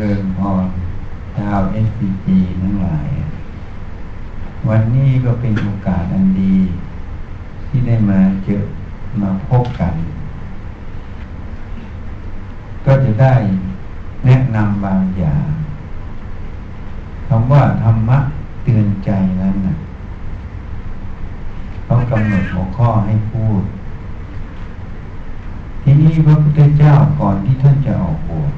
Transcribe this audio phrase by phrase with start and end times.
[0.00, 0.66] ริญพร
[1.36, 3.08] ชาวเอสซีจีทั้งหลาย
[4.68, 6.56] วันนี้ก็เป็นโอกาสอันดี
[7.68, 8.64] ที่ได้มาเจอ
[9.20, 9.94] มาพบกัน
[12.84, 13.34] ก็จะได้
[14.26, 15.46] แนะนำบางอย่าง
[17.28, 18.18] คำว่าธรรมะ
[18.62, 19.10] เตือนใจ
[19.40, 19.76] นั้นนะ
[21.84, 23.62] เขากำหนดหัวข้อให้พูด
[25.82, 28.52] ที่นี้พระพุทธเจ้าก่อนที่ท่านจะออกบวช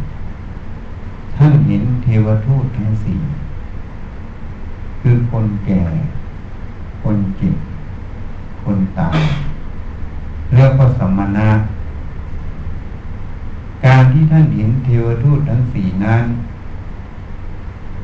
[1.36, 3.20] ท่านเห็นเทวทูตทั้งสี่
[5.00, 5.82] คือคนแก่
[7.02, 7.56] คนเจ็บ
[8.62, 9.20] คนตาย
[10.54, 11.50] แล้วก็สมณะ
[13.86, 16.24] การที่ท่านเห็นเทวทูตทั้งสี่นั้น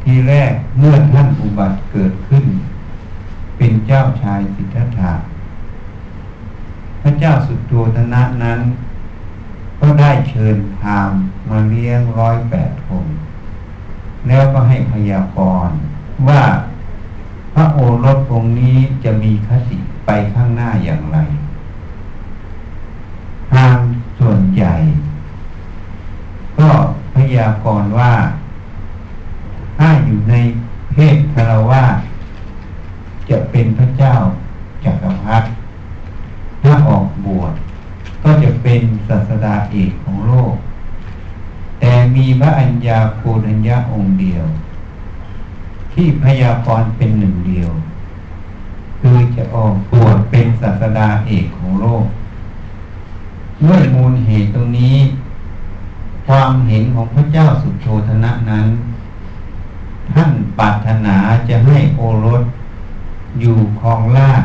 [0.02, 2.44] ทีแรกเมื่อท่านอุบัติเกิดขึ้น
[3.56, 5.12] เป็นเจ้าชายสิทธัตถะ
[7.02, 8.60] พระเจ้าสุดโทธนะนั้น
[9.80, 11.12] ก็ได้เชิญพาม
[11.48, 13.06] มาเลี้ยงร้อยแปดคน
[14.28, 15.76] แล้วก็ให้พยากรณ์
[16.28, 16.42] ว่า
[17.54, 21.18] พระโอรสองค์นี้จะมีคติไปข้างหน้าอย่างไร
[23.52, 23.76] ทาง
[24.18, 24.74] ส่วนใหญ่
[26.58, 26.68] ก็
[27.14, 28.12] พยากรณ์ว่า
[29.78, 30.34] ถ้าอยู่ใน
[30.92, 31.82] เพศคารวะ
[33.30, 34.14] จะเป็นพระเจ้า
[34.84, 35.48] จักรพรรดิ
[36.62, 37.54] ถ้าออกบวช
[38.22, 40.54] ก็จะเป็นศาสดาเอกของโลก
[41.80, 44.44] แต่มีพระอัญญาโคดัญญาองค์เดียว
[45.92, 47.70] ที่พยากรณ์เป็นหนึ่งเดียว
[49.00, 52.04] คือจะออกบวเป็นศาสดาเอกของโลก
[53.64, 54.96] ด้วยมูลเหตุตรงนี้
[56.26, 58.66] ความเห็นของพระเจ้าสุโธธนะนั้น
[60.12, 61.16] ท่านปรารถนา
[61.48, 62.42] จะให้โอรส
[63.40, 64.44] อยู่ครองราช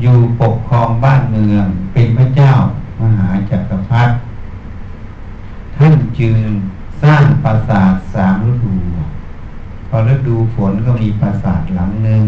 [0.00, 2.52] อยู่ปกครองบ้านเมืองเป็นพระเจ้า
[3.00, 4.14] มหาจักรพรรดิ
[5.76, 6.36] ท่านจึง
[7.02, 8.74] สร้างปราสาทสามฤดู
[9.88, 12.22] พอฤดูฝนก็มีปราสาทหลังหนึ่ง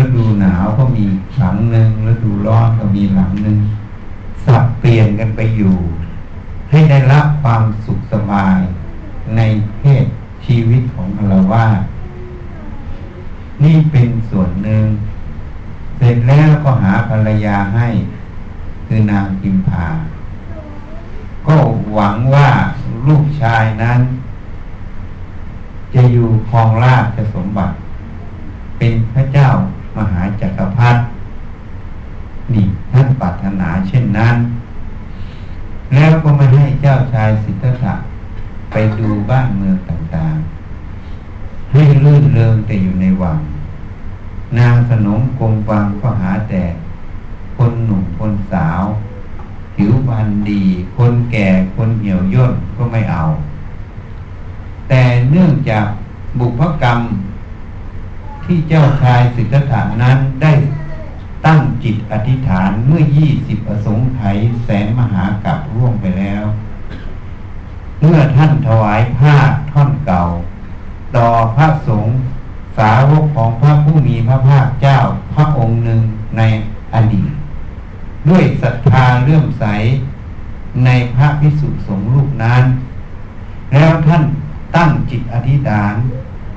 [0.00, 1.04] ฤดูหนาวก็มี
[1.38, 3.58] หลังหนึ่งฤดูร้อนก็มีหลังหนึ่ง
[4.44, 5.76] สับเปลี่ยนกันไปอยู่
[6.70, 8.58] ให้ได้รับความสุขสบาย
[9.36, 9.40] ใน
[9.78, 10.06] เพศ
[10.46, 11.80] ชีวิตของอรวาส
[13.62, 14.84] นี่เป็นส่วนหนึ่ง
[15.98, 17.88] เสร็จแล้วก็หาภรรยาให้
[18.86, 19.86] คือนางกิมพา
[21.46, 21.56] ก็
[21.94, 22.48] หวังว่า
[23.06, 24.00] ลูกชายนั้น
[25.94, 27.74] จะอยู่ครองราชสมบัติ
[28.78, 29.48] เป็นพระเจ้า
[29.96, 31.00] มหาจักรพรรดิ
[32.52, 34.36] นี่ท่านปรารถนาเช่นนั้น
[35.94, 37.94] แล้วก็มาให้เจ้าชายสิทธัตถะ
[38.70, 43.38] ไปดูบ้านเมืองต่างๆ ให้ลื่นเริงแต่อยู่ในวัง
[44.58, 46.62] นางสนมกรมวังก็หาแต่
[47.56, 48.82] คนหนุ่มคนสาว
[49.74, 50.64] ผิวพรรณดี
[50.96, 53.22] คนแก่คนเหี่ยวย่นก็ไม่เอา
[54.88, 55.86] แต่เนื่องจาก
[56.38, 56.98] บุพกรรม
[58.44, 60.52] ที่เจ้าชายสิทธัตถานั้นได้
[61.46, 66.44] ตั้งจิตอธิษฐานเมื่อยี่สิบอสงไขยแสนมหากับร่วงไปแล้ว
[68.00, 69.36] เมื่อท่านถวายผ้า
[69.72, 70.22] ท่อนเก่า
[71.16, 72.14] ต่อพระสงฆ์
[72.78, 74.98] สาวกของพระผู้มีพระภาคเจ้า
[75.34, 76.00] พระองค์หนึ่ง
[76.38, 76.42] ใน
[76.94, 77.30] อดีต
[78.28, 79.64] ด้วยศรัทธาเลื่อมใส
[80.84, 82.64] ในพระพิสุสงฆ์รูปนั้น
[83.72, 84.22] แล้วท่าน
[84.76, 85.94] ตั้งจิตอธิษฐาน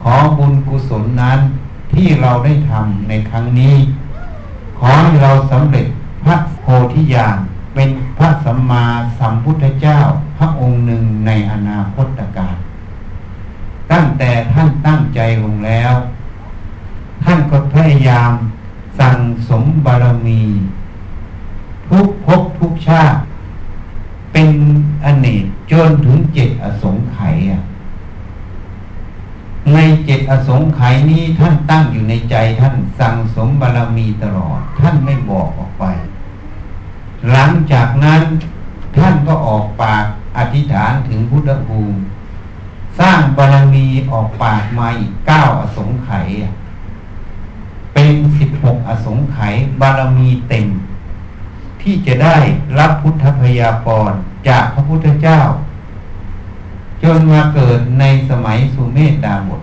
[0.02, 1.40] ขอบุญกุศลนั้น
[1.94, 3.76] ที่เราได้ทำในครั้งนี้
[4.80, 5.88] ขอให้เราสำเร็จ
[6.24, 7.38] พระโพธิญาณ
[7.76, 8.86] เป็นพระสัมมา
[9.20, 10.00] สัมพุทธเจ้า
[10.38, 12.56] พระองค์หนึ่งในอนาคตการ
[13.92, 15.94] ตั้งแต่ท่านตั้งใจลงแล้ว
[17.24, 18.32] ท่านก็พยายาม
[19.00, 19.18] สั่ง
[19.50, 20.42] สมบารมี
[21.90, 23.20] ทุกภพทุกชาติ
[24.34, 24.50] เป็น
[25.04, 27.38] อเนกจนถึงเจ็ดอสงไขย
[29.74, 35.84] ในเจ็ดอสงไขยนี้ท่านตั้งอยู่ในใจท่านสั่งสมบารมีตลอด ท่านไม่บอกออกไป
[37.32, 38.22] หลังจากนั้น
[38.98, 40.06] ท่านก็ออกปาก
[40.38, 42.00] อธิษฐานถึงพุทธภูมิ
[43.40, 46.28] บารมีออกปากมาอีกเก้าอสงไขย
[47.94, 48.10] เป็น
[48.40, 50.68] สิบหกอสงไขยบารมีเต็ม
[51.82, 52.38] ที่จะได้
[52.80, 54.12] รับพุทธพยากร
[54.48, 55.40] จากพระพุทธเจ้า
[57.04, 59.62] จนมาเกิดในสมัยสุเมธดาบท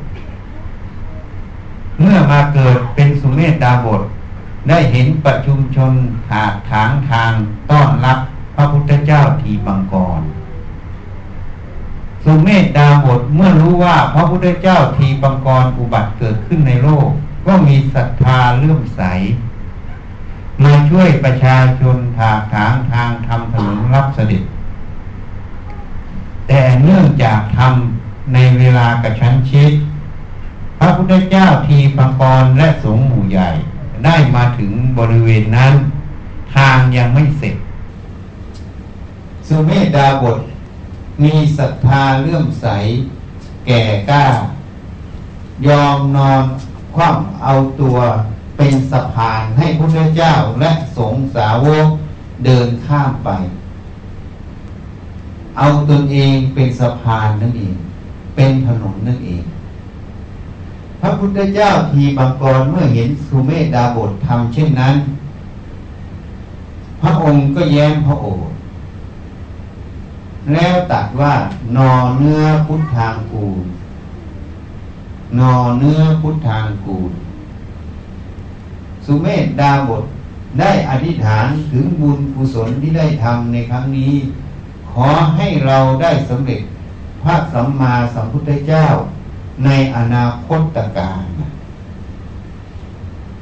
[2.01, 4.03] เมื่อมาเกิดเป็นสุเมธดาบท
[4.69, 5.93] ได้เห็นประชุมชน
[6.31, 7.33] หาทางทาง
[7.71, 8.19] ต้อนรับ
[8.57, 10.23] พระพุทธเจ้าทีบังกร
[12.29, 17.09] สุเมธดาบทเมื่อรู้ว่าพระพุทธเจ้าทีบังกรอุบัติเกิดขึ้นในโลก
[17.47, 19.03] ก็มีศรัทธาเลื่อมใส
[20.63, 24.43] มาช่วยประชาชนถากถางทางทำถนนรับเสด็จ
[26.49, 29.73] แต่เนื่องจากทำในเวลากระชั้นชิด
[30.79, 33.49] พระพุทธเจ้าทีปังกรและสงฆ์หมู่ใหญ่
[34.05, 35.75] ได้มาถึงบริเวณนั้น
[36.55, 37.57] ทางยังไม่เสร็จ
[39.47, 40.39] สุเมธดาบท
[41.23, 42.67] มีศรัทธาเลื่อมใส
[43.67, 44.27] แก่กล้า
[45.67, 46.43] ยอมนอน
[46.95, 47.99] คว่ำเอาตัว
[48.57, 51.87] เป็นสะพานให้พระเจ้าและสงสาวก
[52.45, 53.31] เดินข้ามไป
[55.59, 57.77] เอาตนเองเป็นสะพานนั่นเอง
[58.35, 59.43] เป็นถนนนั่นเอง
[61.01, 64.97] พระพุทธเจ้าทีบางกรเมื่อเห็นสุเมธดาบททำเช่นนั้น
[67.01, 68.56] พระองค์ก็แย้มพระโอษฐ
[70.53, 71.35] แล้วตัดว่า
[71.77, 73.65] นอเนื้อพุทธางกูล
[75.39, 77.13] นอเนื้อพุทธางกูล
[79.05, 80.05] สุเมธดาบท
[80.61, 84.15] ได้อธิษฐานถึงบุญกุศลที่ได้ทำในครั้งนี้
[84.91, 86.61] ขอให้เราได้สำเร็จ
[87.23, 88.87] พระสัมมาสัมพุทธเจ้า
[89.65, 91.23] ในอนาคตการ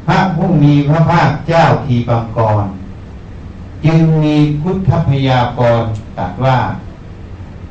[0.07, 2.67] พระผู้มีพระภาคเจ้าทีปังกร
[3.85, 5.83] จึงมีพุทธพยากร
[6.19, 6.59] ตัดว่า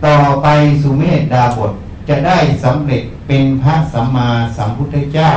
[0.05, 0.47] ต่อไป
[0.81, 1.71] สุเมธดาบท
[2.07, 5.29] จะได้สำเร็จเป็นพระสัมมาสัมพุทธเจ้า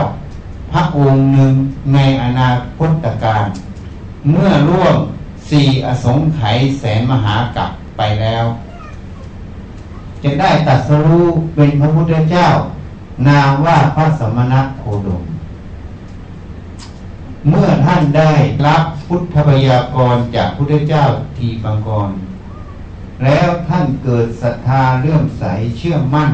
[0.72, 1.52] พระองค์หนึ่ง
[1.94, 3.46] ในอนาคตการ
[4.30, 4.96] เมื่อร่วม
[5.50, 8.44] สี่อสงไขยแสนมหากับไปแล้ว
[10.22, 12.48] จะได้ตัดสรู้เป็นพระพุทธเจ้า
[13.28, 15.22] นามว่าพระสมณะโคดม
[17.48, 18.32] เมื่อท่านได้
[18.66, 21.04] รับพุทธพยากรจากพุทธเจ้า
[21.36, 22.08] ทีปังกร
[23.24, 25.44] แล้วท่านเกิดศรัทธาเลื่อมใส
[25.78, 26.30] เชื่อมั่น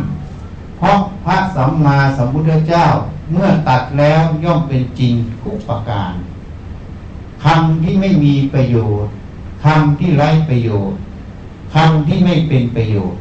[0.76, 2.86] เพราะพระสัมมาสัมพุทธเจ้า
[3.32, 6.14] เมื่อตัดแล้วย่อมเป็นจริงทุกประการ
[7.44, 9.12] คำที่ไม่มีประโยชน์
[9.64, 10.98] คำที่ไร้ประโยชน์
[11.74, 13.20] คำที่ไม่เป็นประโยชน์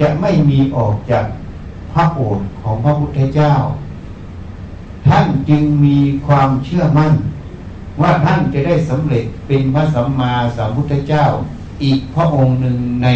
[0.00, 1.24] จะไม่มีออกจาก
[1.92, 3.52] พระโอษฐ์ของพระพุทธเจ้า
[5.06, 7.14] ท่านจึงมีความเชื่อมั่น
[8.00, 11.24] ว่าท่านจะได้สำเร็จเป็นพระสัมมาสัมพุทธเจ้า
[11.82, 13.08] อีกพระองค์หนึ่งใน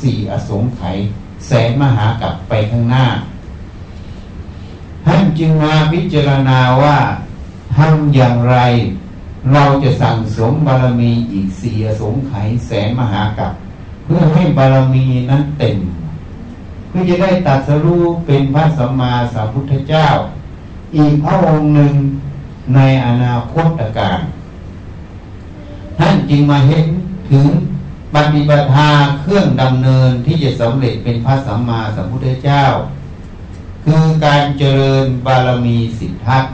[0.00, 0.98] สี่อสงไขย
[1.46, 3.04] แสนมหากับไปข้างหน้า
[5.06, 6.96] ท่านจึงมาพิจารณาว่า
[7.76, 8.56] ทำอย่างไร
[9.52, 13.52] เราจะสั่งสมบารมีอีกสี่อสงไขยแสนมหากับ
[14.04, 15.76] เพื่อให้บารมีนั้นเต็ม
[16.88, 20.06] เพื่อจะได้ตัดสรู้เป็นพระสัมมาสัมพุทธเจ้า
[20.96, 21.94] อีกพระองค์หนึ่ง
[22.74, 24.20] ในอนาคตการ
[25.98, 26.86] ท่านจึงมาเห็น
[27.30, 27.46] ถึง
[28.14, 32.64] ปฏิปทาเครื่องดำเนินที่จะสำเร็จเป็นพระสัมมาสัมพุทธเจ้า
[33.84, 36.44] คือการเจริญบารมีสิทธัต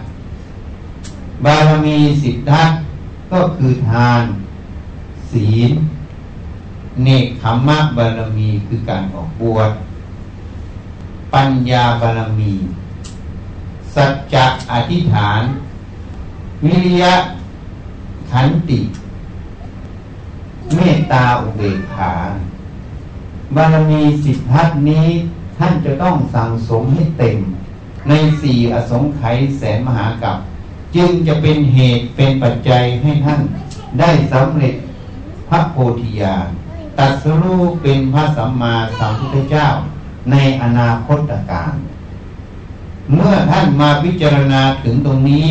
[1.44, 2.70] บารมีสิทธัต
[3.32, 4.22] ก็คือทาน
[5.32, 5.70] ศีล
[7.05, 9.70] เนคขมมะบารมีคือการออกบวช
[11.34, 12.52] ปัญญาบารมี
[13.94, 15.43] สัจจะอธิษฐาน
[16.64, 17.14] วิริยะ
[18.31, 18.78] ขันติ
[20.74, 22.12] เมตตาอุเบกขา
[23.54, 25.08] บารมีสิทธัตนี้
[25.58, 27.38] ท่านจะต้องสั่งสมให้เต็ม
[28.08, 28.12] ใน
[28.42, 30.38] สี่อสงไขยแสนมหากรัป
[30.96, 33.40] จึงจะเป็นเหตุเป็นปัจจัยให้ท่าน
[33.98, 34.74] ได้สำเร็จ
[35.48, 36.46] พระโพธิญาณ
[36.98, 39.66] ตัดสรู้เป็นพระสัมมาสัมพุทธเจ้า
[40.30, 41.75] ในอนาคตการ
[43.14, 45.48] เมื่อท่านมาพิจารณาถึงตรงนี้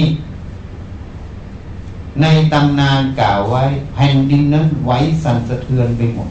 [2.21, 4.91] ในตำนานกล่าวไว้แผ่นดินนั้นไหว
[5.23, 6.29] สั่นสะเทือนไปหมด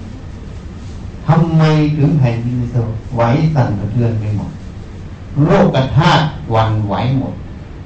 [1.26, 1.62] ทำไม
[1.96, 2.56] ถึงแผ่นดิน
[3.14, 3.22] ไหว
[3.54, 4.50] สั่นสะเทือนไปหมด
[5.44, 7.34] โลกธาตุวันไหวหมด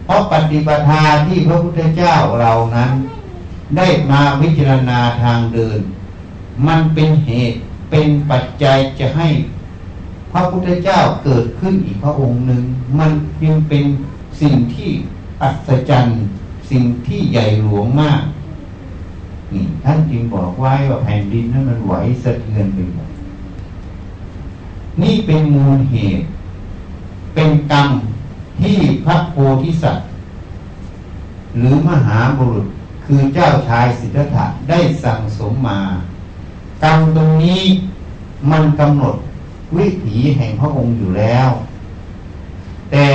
[0.05, 2.91] เพราะปฏิปทาที่พระพุทธเจ้าเรานั้น
[3.77, 5.79] ได้มาพิจารณาทางเดิน
[6.67, 7.59] มันเป็นเหตุ
[7.91, 9.29] เป็นปัจจัยจะให้
[10.33, 12.63] พระพุทธเจ้าเกิดขึ้นอีกพระองค์หนึ่ง
[12.99, 13.11] มัน
[13.45, 13.85] ยังเป็น
[14.41, 14.91] สิ่งที่
[15.43, 16.21] อัศจรรย์
[16.71, 18.23] สิ่งที่ใหญ่หลวงมาก
[19.53, 23.11] นี่ท่านจึงบอกไว้ว่าแผ่นดินนั้นมันไหวสะเทือนไปหมด
[25.03, 26.25] นี่เป็นมูลเหตุ
[27.35, 27.89] เป็นกรรม
[28.61, 30.07] ที่พระโพธิสัตว์
[31.57, 32.67] หรือมหาบุรุษ
[33.05, 35.81] คือเจ้าชายสิทธัตถะได้สั่งสมมา
[36.83, 37.63] กรรมตรงนี้
[38.51, 39.15] มันกำหนด
[39.77, 41.51] วิถีแห่งพระองค์อยู่แล้ว
[42.91, 43.07] แต่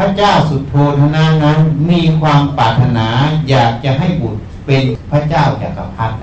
[0.00, 1.58] พระเจ้าสุดโทธนานั้น
[1.90, 3.08] มีความปรารถนา
[3.48, 6.14] อยากจะให้บุตรเป็นพระเจ้าจากักรพรรดิ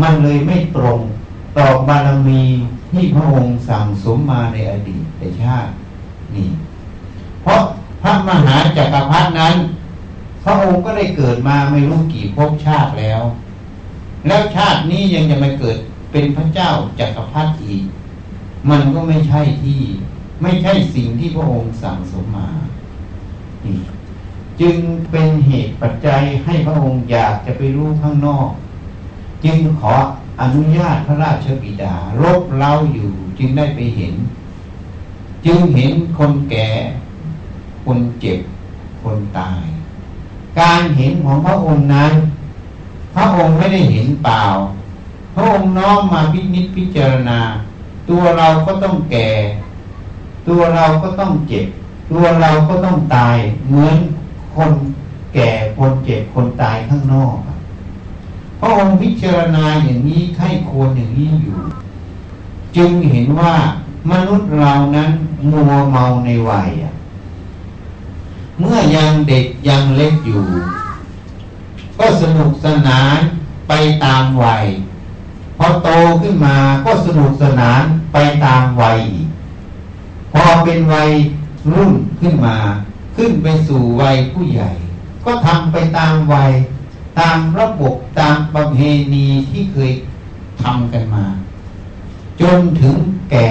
[0.00, 1.00] มันเลยไม่ตรง
[1.58, 2.42] ต่อบารมี
[2.92, 5.70] ที่พระองค์สั่งสมมาในอดีตในชาติ
[6.34, 6.48] นี่
[7.42, 7.60] เพราะ
[8.02, 9.54] พระมหาจักรพรรดินั้น
[10.44, 13.20] พระองค์ก็ได้เกิดมาไม่รู้กี่ภพชาติแล้ว
[14.26, 15.76] แล้วชาตินี้ยังจะมาเกิด
[16.12, 17.82] เป็นพระเจ้าจักรพรรดิอีก
[18.70, 19.80] มันก็ไม่ใช่ที่
[20.42, 22.48] ไม่ใช่สิ่งที่พระองค์สั่งสมมา
[24.60, 24.76] จึง
[25.10, 28.50] เป็นเหตุปัจจัยให้พระองค์อยากจะไปรู้ข้างนอก
[29.44, 29.94] จึงขอ
[30.40, 34.14] อนุญาตพระราชบิดารบเล้าอยู่จึงได้ไปเห็น
[35.44, 36.68] จึงเห็นคนแก่
[37.84, 38.38] คนเจ็บ
[39.02, 39.64] คนตาย
[40.60, 42.12] การเห็นของพระองค์นั้น
[43.14, 44.44] พระองค์ไม่ได้เห็นเปล่า
[45.34, 47.40] พระองค์น้อมมาพิจิตพิจารณา
[48.08, 49.28] ตัวเราก็ต้องแก่
[50.48, 51.66] ตัวเราก็ต้องเจ็บ
[52.10, 53.96] ตัวเราก็ต้องตาย เหมือน
[54.54, 54.72] คน
[55.34, 57.36] แก่คนเจ็บคนตายข้างนอก
[58.60, 61.58] พระองค์พิจารณาอย่างนี้ไข้ควรอย่างนี้อยู่
[62.76, 63.54] จึงเห็นว่า
[64.10, 65.10] มนุษย์เรานั้น
[65.50, 66.70] มัวเมาในวัย
[68.58, 70.44] เมื่อยังเด็กยังเล็กอยู่
[71.98, 73.18] ก็สนุกสนาน
[73.68, 73.72] ไป
[74.04, 74.64] ตามวัย
[75.58, 75.88] พอโต
[76.20, 77.82] ขึ้นมาก็สนุกสนาน
[78.12, 79.00] ไปตามวัย
[80.32, 81.10] พอเป็นวัย
[81.72, 82.56] รุ่นขึ้นมา
[83.16, 84.70] ขึ้นไปสู่วัยผู้ใหญ่
[85.24, 86.52] ก็ทำไปตามวัย
[87.20, 88.78] ตามระบบตามประเพ
[89.14, 89.92] ณีที่เคย
[90.62, 91.24] ทำกันมา
[92.40, 92.96] จนถึง
[93.30, 93.48] แก่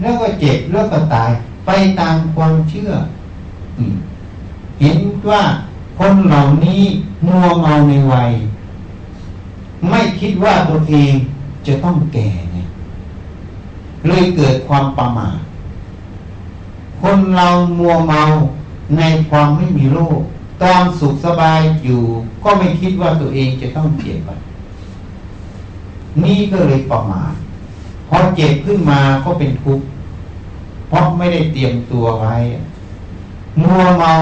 [0.00, 1.30] แล้วก็เจ็บแล้วก็ตาย
[1.66, 2.90] ไปตามความเชื่อ
[4.80, 4.98] เห็น
[5.30, 5.42] ว่า
[5.98, 6.82] คนเหล่านี้
[7.26, 8.32] มัวเมาในวัย
[9.88, 11.14] ไม่คิดว่าตัวเอง
[11.66, 12.58] จะต้องแก่ไง
[14.06, 15.38] เลยเกิดความประมาท
[17.02, 18.22] คนเรามัวเมา
[18.96, 20.20] ในความไม่มีโรค
[20.62, 22.02] ตอนสุขสบายอยู่
[22.44, 24.20] ก็ไม่คิดว่าตัวเองจะต้องเจ็บ
[26.22, 27.34] นี่ก็เลยประมาท
[28.08, 29.86] พอเจ็บขึ้นมาก็เป็นทุกข์
[30.88, 32.36] เพราะไม่ได้เตรียมตัวไว้
[33.62, 34.12] มัวเมา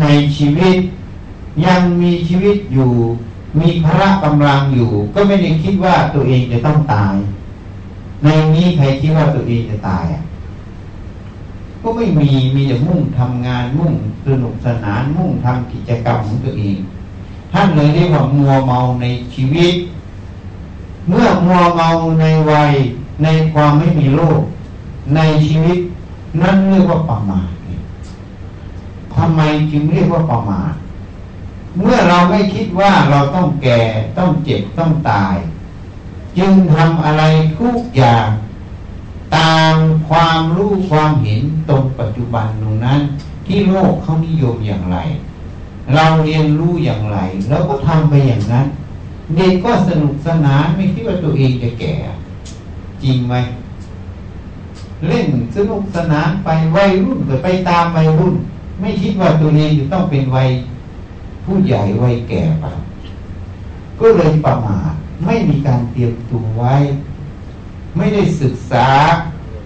[0.00, 0.06] ใน
[0.36, 0.76] ชีวิต
[1.64, 2.92] ยังมีชีวิตอยู่
[3.60, 7.14] มีพละกำลังอยู่ ก็ไม่ได้คิดว่าตัวเองจะต้องตาย
[8.22, 10.22] ในนี้ใครคิดว่าตัวเองจะตายอะ
[11.88, 13.92] ก็ไม่มีมีแต่มุ่งทำงานมุ่ง
[14.26, 16.78] สนุกสนานมุ่งทำกิจกรรมของตัวเอง
[17.52, 19.74] ท่านเลยเรียกว่ามัวเมาในชีวิต
[21.08, 21.88] เมื่อมัวเมา
[22.20, 22.72] ในวัย
[23.22, 24.42] ในความไม่มีโลก
[25.16, 25.78] ในชีวิต
[26.40, 27.48] นั่นเรียกว่าประมาท
[29.14, 29.40] ทำไม
[29.70, 30.72] จึงเรียกว่าประมาท
[31.78, 33.80] เมื่อเราไม่คิดว่าเราต้องแก่
[34.18, 35.36] ต้องเจ็บต้องตาย
[36.38, 37.22] จึงทำอะไร
[37.58, 38.26] ทุกอย่าง
[39.34, 39.76] ตาม
[40.08, 43.00] ความรู้ความเห็นตรงปัจจุบันตรงนั้น
[43.46, 44.98] ที่โลกเขานิยมอย่างไร
[45.94, 47.18] เราเรียนรู้อย่างไร
[47.48, 48.66] แล้วก็ทำไปอย่างนั้น
[49.36, 51.94] เด็กก็สนุกสนานไม่คิดว่าตัวเองจะแก่
[53.02, 53.34] จริงไหม
[55.06, 58.34] เล่นสนุกสนานไปวัยรุ่นก็ไปตามวัยรุ่น
[58.80, 60.48] ไม่คิดว่าตัวเองจะต้องเป็นวัย
[61.44, 62.64] ผู้ใหญ่วัยแก่ไป
[64.00, 64.92] ก็เลยประมาท
[65.24, 66.74] ไม่มีการเตรียมตัวไว้
[67.96, 68.86] ไม่ได้ศึกษา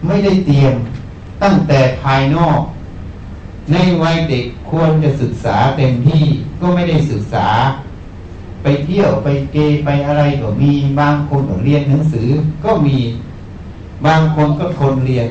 [0.06, 0.74] ไม่ได้เตรียม
[1.42, 2.60] ตั้งแต่ภายนอก
[3.72, 6.24] ในวัยเด็กควรจะศึกษาเต็มที่
[6.60, 7.48] ก็ไม่ได้ศึกษา
[8.62, 12.28] ไปเที่ยวไปเกไปอะไรก็มีบางคนก็เรียนหนังสือ
[12.64, 12.96] ก็มี
[14.06, 15.28] บางคนก็ทนเรียน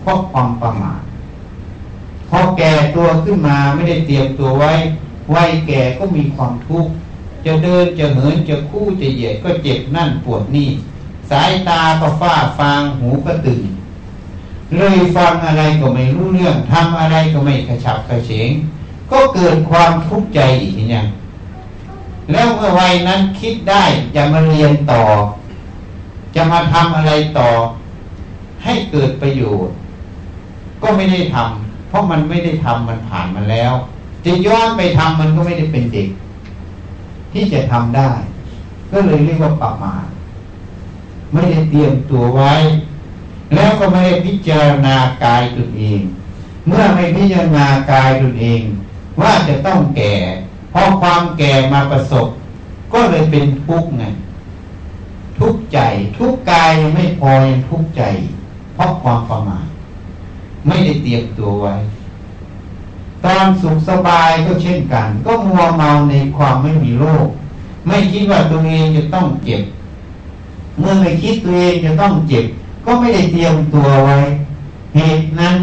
[0.00, 1.00] เพราะความประมาท
[2.28, 4.72] พอแก่ตัวขึ้นมาไม่ได้เตรียมตัวไว้
[5.34, 6.92] วัยแก่ก็มีความทุกข์
[7.44, 10.68] จะเดินจะเหินจะคู่จะเหยียดก็เจ็บนั่นปวดนี่
[11.30, 13.68] สายตาก็ฟ้าฟางหูก็ตื่น
[14.76, 18.50] เลยฟังอะไรก็ไม่รู้เรื่องทำอะไรก็ไม่กระฉับกระเฉง
[19.10, 21.06] ก็เกิดความทุกข์ใจอีกเนี่ย
[22.30, 23.84] แล้วเมื่อวัยนั้นคิดได้
[24.16, 25.02] จะมาเรียนต่อ
[26.34, 27.48] จะมาทำอะไรต่อ
[28.64, 29.74] ให้เกิดประโยชน์
[30.82, 33.72] ก็ไม่ได้ทำเพราะมันไม่ได้ทำมันผ่านมาแล้ว
[34.24, 36.08] จะย้อนไปทำมันก็ไม่ได้เป็นเด็ก
[37.32, 38.10] ที่จะทำได้
[38.92, 40.04] ก็เลยเรียกว่าประมาท
[41.32, 42.52] ไม่ได้เตรียมตัวไว้
[43.54, 46.00] แล้วก็ไม่ได้พิจารณากายตนเอง
[46.66, 48.62] เมื่อไม่พิจารณากายตนเอง
[49.20, 50.14] ว่าจะต้องแก่
[50.72, 52.26] พอความแก่มาประสบ
[52.92, 54.04] ก็เลยเป็นทุกข์ไง
[55.38, 55.78] ทุกข์ใจ
[56.18, 58.02] ทุกข์กายยังไม่พอยังทุกข์ใจ
[58.74, 59.66] เพราะความประมาท
[60.66, 61.74] ไม่ได้เตรียมตัวไว้
[63.24, 67.28] ตอนสุขสบายก็เช่นกัน ก็มัวเมาในความไม่มีโรค
[67.86, 69.62] ไม่คิดว่าตัวเองจะต้องเจ็บ
[70.78, 72.46] เมื่อไม่คิดตัวเองจะต้องเจ็บ
[72.84, 74.18] ก็ไม่ได้เตรียมตัวไว้
[74.94, 75.56] เหตุนั้น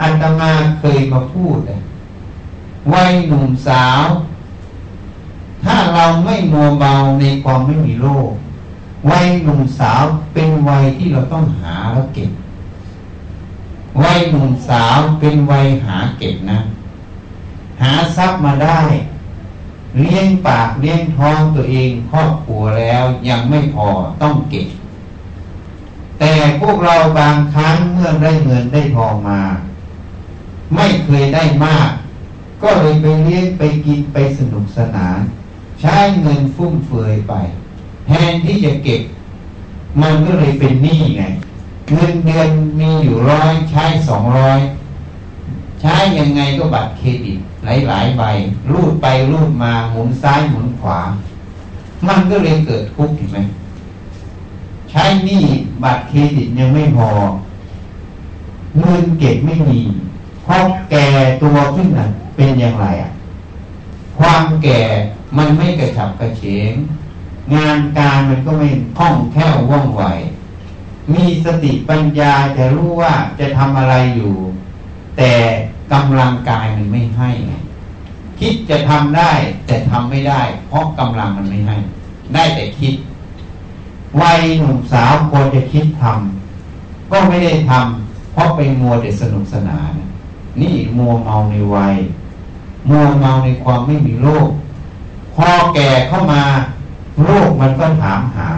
[0.00, 1.58] อัตมาเคยมาพูด
[2.92, 4.04] วัยหนุ่มสาว
[5.64, 8.30] ถ้าเราไม่มัวเบาในความไม่มีโรค
[9.10, 12.30] วัยหนุ่มสาวเป็นวัยที่เราต้องหาแล้วเก็บ
[14.02, 16.58] วัยหนุ่มสาวเป็นวัยหาเก็บนะ
[17.80, 18.80] หาทรัพย์มาได้
[19.96, 23.88] เลี้ยงปากเลี้ยงท้องตัวเองครอบครัวแล้วยังไม่พอ
[24.22, 24.68] ต้องเก็บ
[26.18, 29.40] แต่พวกเราบางครั้งเมื่อได้เงินได้ทองมา
[30.74, 31.90] ไม่เคยได้มาก
[32.62, 35.18] ก็เลยไปเลี้ยงไปกินไปสนุกสนาน
[35.80, 37.34] ใช้เงินฟุ่มเฟือยไป
[38.06, 39.02] แทนที่จะเก็บ
[40.00, 41.22] มันก็เลยเป็นหนี้ไง
[41.92, 42.48] เงินเดือน
[42.80, 44.58] มีอยู่ร้อยใช้สองร้อย
[45.80, 48.22] ใช้ยังไงก็บัตรเครดิตหลาย ๆ ใบ
[48.70, 50.98] รูดไปรูดมาหมุนซ้ายหมุนขวา
[52.06, 53.38] มันก็เลยเกิดทุกข์เห็นไหม
[54.90, 55.44] ใช้หนี้
[55.82, 57.10] บัตรเครดิตยังไม่พอ
[58.78, 59.78] เงินเก็บไม่มี
[60.46, 60.56] พอ
[60.90, 61.06] แก่
[61.42, 62.06] ตัวขึ้นน่ะ
[62.36, 63.10] เป็นอย่างไรอะ
[64.18, 64.80] ความแก่
[65.36, 66.72] มันไม่กระฉับกระเฉง
[67.54, 68.68] งานการมันก็ไม่
[68.98, 70.02] คล่องแคล่วว่องไว
[71.12, 74.34] มีสติปัญญาจะรู้ว่าจะทำอะไรอยู่
[75.16, 75.32] แต่
[75.92, 77.52] กำลังกายมันไม่ให้ไง
[78.40, 79.32] คิดจะทำได้
[79.66, 81.76] แต่ทำไม่ได้ เพราะกำลังมันไม่ให้
[82.34, 82.94] ได้แต่คิด
[84.20, 89.92] วัยหนุ่มสาวควรจะคิดทำก็ไม่ได้ทำเพราะไปมัวแต่สนุกสนาน
[90.60, 91.96] นี่มัวเมาในวัย
[92.88, 94.48] มัวเมาในความไม่มีโรค
[95.34, 96.42] พอแก่เข้ามา
[97.24, 98.50] โรคมันก็ถามหา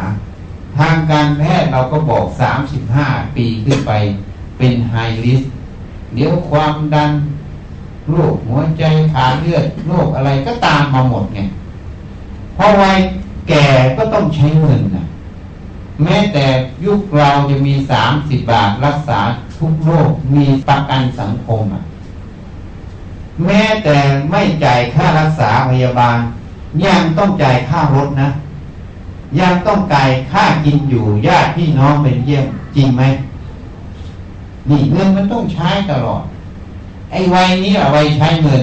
[0.79, 3.07] ทางการแพทย์เราก็บอกสามสิบห้า
[3.37, 3.93] ปีขึ้นไป
[4.59, 4.95] เป็นไฮ
[5.25, 5.43] ริส
[6.15, 7.11] เดี๋ยวความดัน
[8.09, 11.41] โรคหัวใจขาเลือดโรคอะไรก็ตามมาหมดไง
[12.55, 12.99] เพราะวัย
[13.49, 15.05] แก่ก็ต้องใช้เงินนะ
[16.03, 16.45] แม้แต่
[16.85, 19.21] ยุคเราจะมีสามสิบบาทรักษา
[19.57, 21.83] ทุกโรคมีประกันสังคมอะ
[23.45, 23.97] แม้แต่
[24.31, 26.19] ไม่จ่ายค่ารักษาพยาบาล
[26.85, 28.29] ยังต้องจ่ายค่ารถนะ
[29.41, 33.03] ยังต้องจ่ายค่ากินอยู่ญาติพี่น้องเป็นเยี่ยมจริงไหม
[34.69, 36.23] นี่เงินมันต้องใช้ตลอด
[37.11, 38.63] ไอ้วัยนี้อะวัยใช้เงิน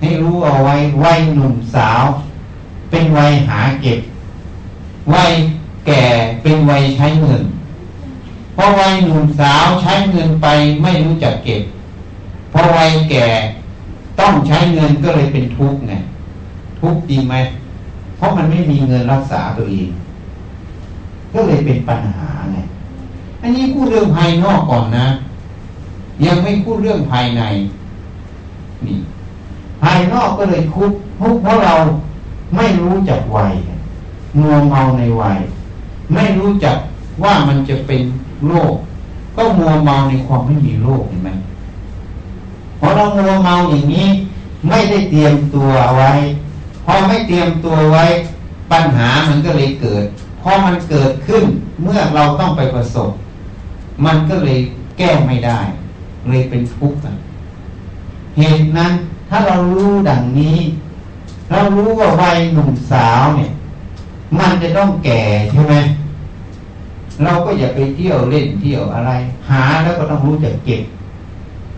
[0.00, 2.04] ให้รู้เอาไว้วัยหนุ่มสาว
[2.90, 4.00] เป็นวัยหาเก็บ
[5.14, 5.32] วัย
[5.86, 6.04] แก่
[6.42, 7.42] เป็นวัยใช้เงิน
[8.54, 10.46] เพราะวัยหนุ่มสาวใช้เงินไป
[10.82, 11.62] ไม่รู้จักเก็บ
[12.50, 13.26] เพราะวัยแก่
[14.20, 15.94] ต้องใช้เงินก็เลยเป็นทุกข์ไง
[16.80, 17.34] ทุกข์จริงไหม
[18.16, 19.90] เพราะมันไม่มีเงินรักษาตัวเอง
[21.32, 22.58] ก็เลยเป็นปัญหาไง
[23.42, 25.06] อันนี้พูดเรื่องภายนอกก่อนนะ
[26.26, 27.42] ยังไม่พูดเรื่องภายใน
[28.86, 28.98] นี่
[29.82, 31.74] ภายนอกก็เลยคุกทุกเพราะเรา
[32.56, 33.54] ไม่รู้จักวัย
[34.40, 35.38] มัวเมาในวัย
[36.14, 36.76] ไม่รู้จัก
[37.22, 38.02] ว่ามันจะเป็น
[38.46, 38.74] โรค
[39.36, 41.30] ก็มัวเมาในความไม่มีโรคเห็นไหม
[42.78, 44.08] พอเรามัวเมาอย่างนี้
[44.68, 46.12] ไม่ได้เตรียมตัวไว้
[46.84, 48.04] พอไม่เตรียมตัวไว้
[48.70, 50.04] ปัญหามันก็เลยเกิด
[50.40, 51.44] พอมันเกิดขึ้น
[51.82, 53.10] เมื่อเราต้องไปประสบ
[54.04, 54.58] มันก็เลย
[54.98, 55.60] แก้ไม่ได้
[56.28, 56.98] เลยเป็นทุกข์
[58.36, 58.92] เหตุนั้น
[59.28, 60.58] ถ้าเรารู้ดังนี้
[61.50, 63.50] เรารู้ว่าวัยหนุ่มสาวเนี่ย
[64.38, 65.74] มันจะต้องแก่ใช่ไหม
[67.24, 69.12] เราก็อย่าไปเที่ยวเล่นเที่ยวอะไร
[69.48, 70.82] หาแล้วก็ต้องรู้จักเก็บ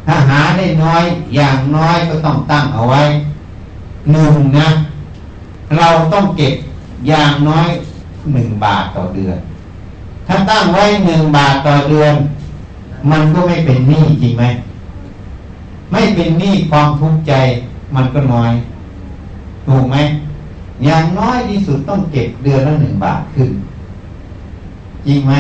[0.07, 1.05] ถ้าหาได้น้อย
[1.37, 3.03] อย่างน้อยก็ต้องตั้งเอาไว้
[4.13, 4.69] หนึ่งนะ
[5.79, 6.55] เราต้องเก็บ
[7.09, 7.69] อย่างน้อย
[8.33, 9.39] หนึ่งบาทต่อเดือน
[10.27, 12.15] ถ้าตั้งไว้หนึ่งบาทต่อเดือน
[13.11, 14.45] มันก็ไม่เป็นหนี้จริงไหม
[15.93, 17.33] ไม่เป็นหนี้ความทุกข์ใจ
[17.95, 18.53] มันก็น้อย
[19.67, 19.97] ถูกไหม
[20.85, 23.51] อย่างน้อยที่สุดต้องเก็บเดือนละหนึ่งบาทขึ้น
[25.07, 25.35] จริงไหม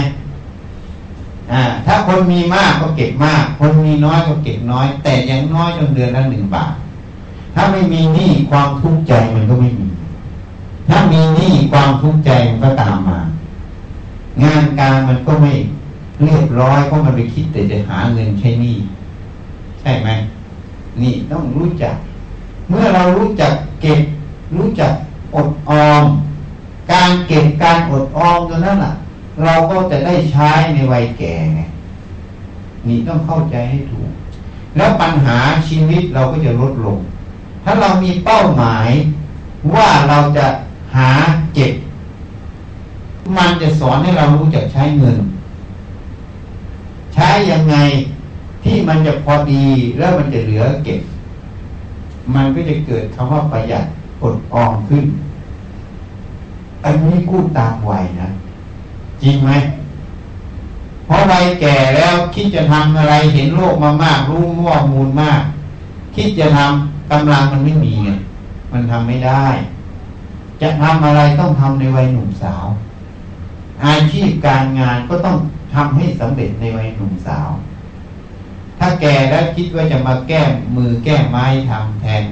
[1.52, 6.72] อ่า ถ้าคนมีมากก็เก็บมาก คนมีน้อยก็เก็บน้อย แต่ยังน้อยจนเดือนละหนึ่งบาท
[7.54, 9.88] ถ้าไม่มีหนี้ความทุกข์ใจมันก็ไม่มี
[10.88, 13.18] ถ้ามีหนี้ความทุกข์ใจมันก็ตามมา
[14.42, 15.52] งานการมันก็ไม่
[16.24, 18.76] เรียบร้อยเพราะมันไปคิดแต่จะหาเงินใช้หนี้
[19.80, 20.08] ใช่ไหม
[21.02, 21.94] นี่ต้องรู้จัก
[22.68, 24.00] เมื่อเรารู้จักเก็บ
[24.56, 24.92] รู้จัก
[25.34, 26.04] อดออม
[26.92, 28.92] การเก็บการอดออมตัวนั้นอะ
[29.42, 31.60] เราก็จะได้ใช้ในวัยแก่ไง
[32.86, 34.10] นี่ต้องเข้าใจให้ถูก
[34.76, 36.98] แล้วปัญหาชีวิตเราก็จะลดลง
[37.64, 38.90] ถ้าเรามีเป้าหมาย
[39.74, 40.46] ว่าเราจะ
[40.96, 41.10] หา
[41.54, 41.72] เก็บ
[43.36, 45.18] มันจะสอนให้เรารู้จักใช้เงิน
[47.14, 47.76] ใช้ยังไง
[48.64, 49.64] ที่มันจะพอดี
[49.98, 51.00] แล้วมันจะเหลือเก็บ
[52.34, 53.84] มันก็จะเกิดคำว่าประหยัด
[54.22, 55.04] อดออมขึ้น
[56.84, 58.28] อันนี้กู้ตามวัยนะ
[59.22, 59.50] จริงไหม
[61.06, 65.42] เพราะวัยแก่แล้วคิดจะทำอะไรเห็นโลกมามาก รู้ม่วมูลมาก
[66.14, 68.10] คิดจะทำกำลังมันไม่มีไง
[68.72, 69.46] มันทำไม่ได้
[70.60, 72.66] จะทำอะไรต้องทำในวัยหนุ่มสาว
[73.84, 75.36] อาชีพการงานก็ต้อง
[75.74, 77.50] ทำให้สำเร็จในวัยหนุ่มสาว
[78.78, 80.42] ถ้าแก่แล้วคิดว่าจะมาแก้
[80.76, 82.24] มือแก้ไม้ทำแทน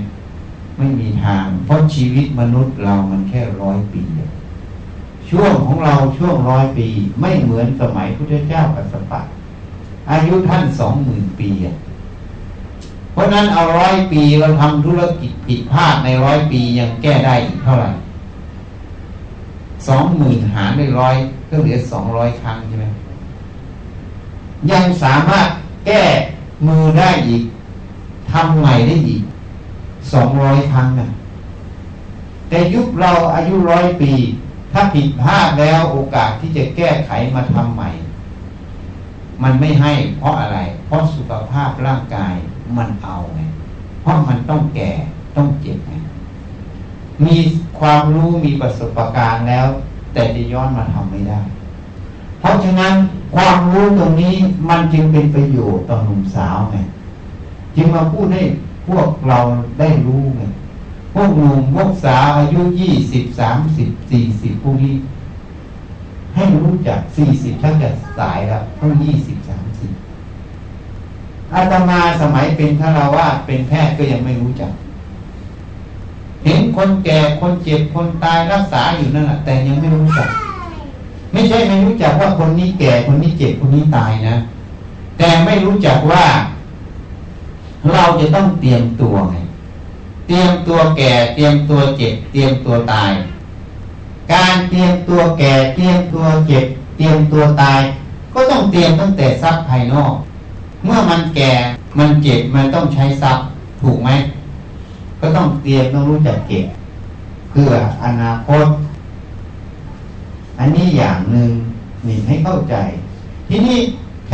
[0.76, 4.02] ไม่มีทาง เพราะชีวิตมนุษย์เรามันแค่ร้อยปี
[5.30, 6.88] ช่วงของเราช่วงร้อยปี
[7.20, 9.20] ไม่เหมือนสมัยพุทธเจ้ากัสปะ
[10.10, 11.50] อายุท่านสองหมื่นปี
[13.12, 17.90] เพราะนั้นเอาร้อยปีเราทำธุรกิจผิดพลาดในร้อยปียังแก้ได้อีกเท่าไหร่
[19.88, 21.14] สองหมื่นหารด้วยร้อย
[21.50, 22.86] ก็เหลือสองร้อยครั้งใช่ไหม
[24.70, 25.48] ยังสามารถ
[25.86, 26.02] แก้
[26.66, 27.42] มือได้อีก
[28.30, 29.22] ทำใหม่ได้อีก
[30.12, 31.08] สองร้อยครั้งนะ
[32.48, 34.12] แต่ยุคเราอายุร้อยปี
[34.72, 37.88] ถ้าผิดพลาดแล้วโอกาสที่จะแก้ไขมาทำใหม่
[39.42, 42.34] มันไม่ให้ เพราะอะไร เพราะสุขภาพร่างกาย
[42.76, 43.40] มันเอาไง
[44.02, 44.90] เพราะมันต้องแก่
[45.36, 45.92] ต้องเจ็บไง
[47.26, 47.36] มี
[47.78, 49.66] ความรู้มีประสบการณ์แล้ว
[50.12, 51.40] แต่จะย้อนมาทำไม่ได้
[52.40, 52.94] เพราะฉะนั้น
[53.34, 54.36] ความรู้ตรงนี้
[54.68, 56.76] มันจึงเป็นประโยชน์ต่อหนุ่มสาวไง
[57.76, 58.42] จึงมาพูดให้
[58.88, 59.38] พวกเรา
[59.78, 60.42] ได้รู้ไง
[61.14, 64.94] พวกหนุ่มพวกสาวอายุยี่สิบสามสิบสี่สิบพวกนี้
[66.34, 69.90] ให้รู้จักสี่สิบถ้าจะสายแล้วต้องยี่สิบสามสิบ
[71.54, 74.72] อาตมาสมัยเป็นฆราวาสเป็นแพทย์ก็ยังไม่รู้จัก
[76.44, 80.28] เห็นคนแก่คนเจ็บคนตายรักษาอยู่นั่นแหละแต่ยังไม่รู้จัก
[81.32, 84.36] ไม่ใช่ไม่รู้จักว่าคนนี้แก่คนนี้เจ็บคนนี้ตายนะ
[85.18, 86.24] แต่ไม่รู้จักว่า
[87.92, 89.36] เราจะต้องเตรียมตัวไง
[90.26, 93.12] เตรียมตัวแก่ เตรียมตัวเจ็บ เตรียมตัวตาย
[94.32, 96.64] การเตรียมตัวแก่ เตรียมตัวเจ็บ
[96.96, 97.80] เตรียมตัวตาย
[98.34, 100.12] ก็ต้องเตรียมตั้งแต่ทรัพย์ภายนอก
[100.84, 101.50] เมื่อมันแก่
[101.98, 103.44] มันเจ็บมันต้องใช้ทรัพย์
[103.82, 104.10] ถูกไหม
[105.22, 106.66] ก็ต้องเตรียมต้องรู้จักเก็บ
[107.50, 107.70] เพื่อ
[108.04, 108.66] อนาคต
[110.58, 111.50] อันนี้อย่างหนึ่ง
[112.06, 112.74] มีให้เข้าใจ
[113.48, 113.78] ทีนี่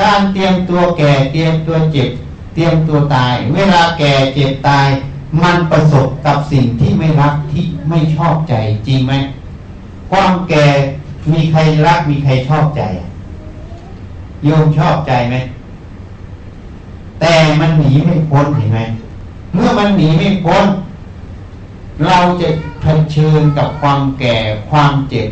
[0.00, 2.10] การเตรียมตัวแก่เตรียมตัวเจ็บ
[2.54, 4.88] เตรียมตัวตาย เวลาแก่เจ็บตาย
[5.42, 8.54] มันประสบกับสิ่งที่ไม่รักที่ไม่ชอบใจ
[8.86, 9.12] จริงไหม
[10.10, 10.66] ความแก่
[11.32, 12.82] มีใครรักมีใครชอบใจ
[14.44, 15.36] โยมชอบใจไหม
[17.20, 18.80] แต่มันหนีไม่พ้นเห็นไหม
[19.54, 20.66] เมื่อมันหนีไม่พ้น
[22.06, 22.48] เราจะ
[22.80, 24.36] เผชิญกับความแก่
[24.70, 25.28] ความเจ็บ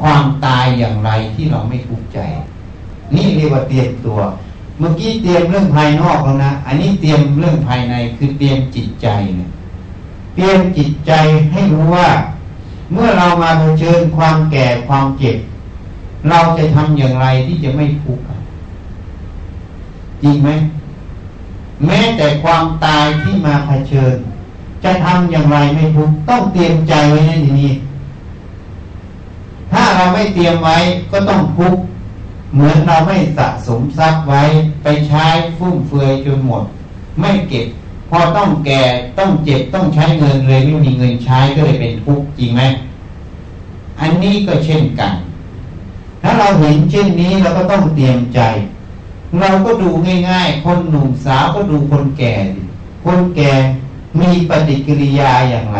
[0.00, 2.18] ความตายอย่างไรที่เราไม่ทุกข์ใจ
[3.14, 4.18] นี่เรียกว่าเตรียมตัว
[4.78, 9.50] เมื่อกี้เตรียมเรื่องภายนอกแล้วนะอันนี้เตรียมเรื่องภายในคือเตรียมจิตใจเนี่ย
[10.34, 11.12] เตรียมจิตใจ
[11.52, 12.08] ให้รู้ว่า
[12.92, 15.36] เมื่อเรามาเผชิญความแก่ความเจ็บ
[16.30, 18.24] เราจะทำอย่างไรที่จะไม่ทุกข์
[20.22, 20.48] จริงไหม
[21.86, 24.16] แม้แต่ความตายที่มาเผชิญ
[24.84, 27.72] จะทำอย่างไรไม่ทุกต้องเตรียมใจไว้ในนี้
[29.72, 30.76] ถ้าเราไม่เตรียมไว้
[31.10, 31.76] ก็ต้องทุก
[32.54, 34.42] เหมือนเราไม่สะสมทรัพย์ไว้
[34.82, 35.24] ไปใช้
[35.58, 36.64] ฟุ่มเฟือยจนหมด
[37.20, 37.66] ไม่เก็บ
[38.10, 38.82] พอต้องแก่
[39.18, 42.62] ต้องเจ็บต้องใช้เงินเลยไม่มีเงินใช้ก็เลยเป็นทุกข์จริงไหม
[44.00, 45.12] อันนี้ก็เช่นกัน
[46.22, 48.40] ถ้าเราเห็นเช่นนี้เราก็ต้องเตรียมใจ
[49.40, 49.88] เราก็ดู
[50.28, 52.62] ง่าย ๆ คนหนุ่มสาวก็ดูคนแก่ดิ
[53.04, 53.52] คนแก่
[54.20, 55.78] มีปฏิกิริยาอย่างไร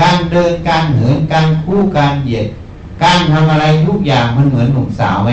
[0.00, 2.46] การเดินการเหินการคู่การเหยียด
[3.02, 5.30] การทำอะไรทุกอย่างมันเหมือนหนุ่มสาวไหม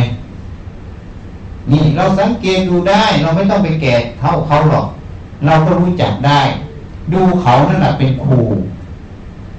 [1.71, 4.87] นี่เราสังเกตดูได้ เราไม่ต้องไปแก่เท่าเขาหรอก
[5.45, 6.41] เราก็รู้จักได้
[7.13, 8.39] ดูเขานั่นแหละเป็นครู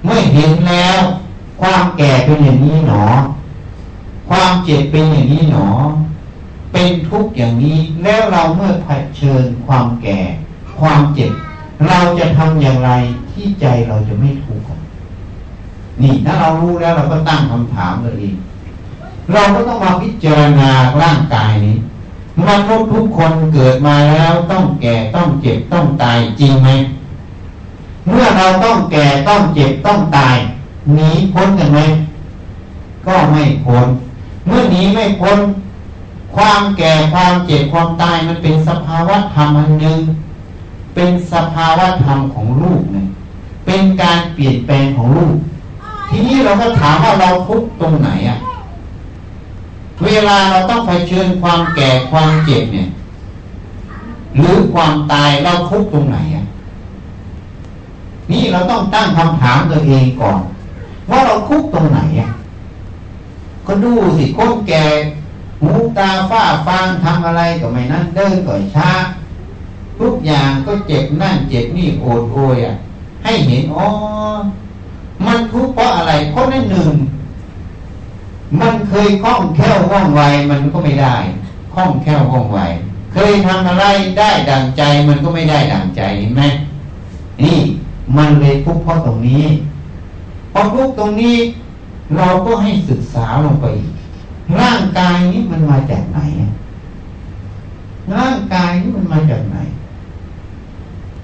[0.05, 1.01] เมื่อเห็นแล้ว
[1.61, 3.05] ความแก่เป็นอย่างนี้หนอ
[4.29, 5.69] ความเจ็บเป็นอย่างนี้หนอ
[6.73, 8.89] เป็นทุกข์อย่างนี้แล้วเราเมื่อเผ
[9.21, 10.19] ชิญความแก่
[10.81, 11.33] ความเจ็บ
[11.87, 12.91] เราจะทำอย่างไร
[13.31, 14.67] ที่ใจเราจะไม่ทุกข์
[16.03, 18.37] นี่ถ้าเรารู้แล้วเราก็ตั้งคำถามตัวเอง
[19.33, 20.71] เราก็ต้องมาพิจารณา
[21.03, 21.77] ร่างกายนี้
[22.47, 26.69] มนุษย์ทุกคนเกิดมาแล้วต้องแก่ต้องเจ็บต้องตายจริงไหม
[28.07, 30.37] เมื่อเราต้องแก่ต้องเจ็บต้องตาย
[30.95, 31.81] หนีพ้นกันไหม
[33.07, 33.87] ก็ไม่พ้น
[34.47, 35.39] เมื่อหนีไม่พ้น
[36.37, 40.01] ความแก่ความเจ็บความตายมันเป็นสภาวะธรรมอันหนึ่ง
[40.95, 43.07] เป็นสภาวะธรรมของลูกเนี่ย
[43.67, 45.35] เป็นการเปลี่ยนแปลงของลูก
[46.09, 48.39] ทีนี้เราก็ถามว่าเราทุกตรงไหนอะ
[50.05, 52.89] เวลาเราต้องเผชิญความแก่ความเจ็บเนี่ย
[54.37, 56.45] หรือความตายเราทุกตรงไหนอะ
[58.33, 60.41] นี่เราต้องตั้งคำถามตัวเองก่อน
[61.11, 62.31] ว่าเราคุกตรงไหนอะ
[63.67, 64.83] ก็ดูสิคนแก่
[65.63, 68.91] หูตาฝ้าฟางทำอะไรก็ไม่นั่นเดินก็ช้า
[69.99, 72.75] ทุกอย่างก็เจ็บนั่นเจ็บนี่โอดโอยอะ
[73.25, 73.87] ให้เห็นอ๋อ
[75.27, 76.93] มันทุกข์เพราะอะไรเพราะนั่นหนึ่ง
[78.61, 81.17] มันเคยคล่องแคล่วว่องไวมันก็ไม่ได้
[81.75, 82.61] คล่องแคล่วว่องไว
[83.13, 83.85] เคยทำอะไร
[84.19, 86.43] ได้ดังใจมันก็ไม่ได้ดังใจเห็นไหม
[87.43, 87.59] นี่
[88.17, 89.45] มันเลยทุกข์เพราะตรงนี้
[90.53, 91.37] พอทุกข์ตรงนี้
[92.17, 93.91] เราก็ให้ศึกษาลงไปอีก
[94.61, 96.19] ร่างกายนี้มันมาจากไหน
[98.15, 99.57] ร่างกายนี้มันมาจากไหน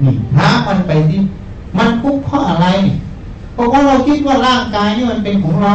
[0.02, 1.18] นี่ถามมันไปสิ
[1.78, 2.66] มันทุกข์เพราะอะไร
[3.54, 5.74] เพราะว่าเราคิดว่าร่างกายนี้มันเป็นของเรา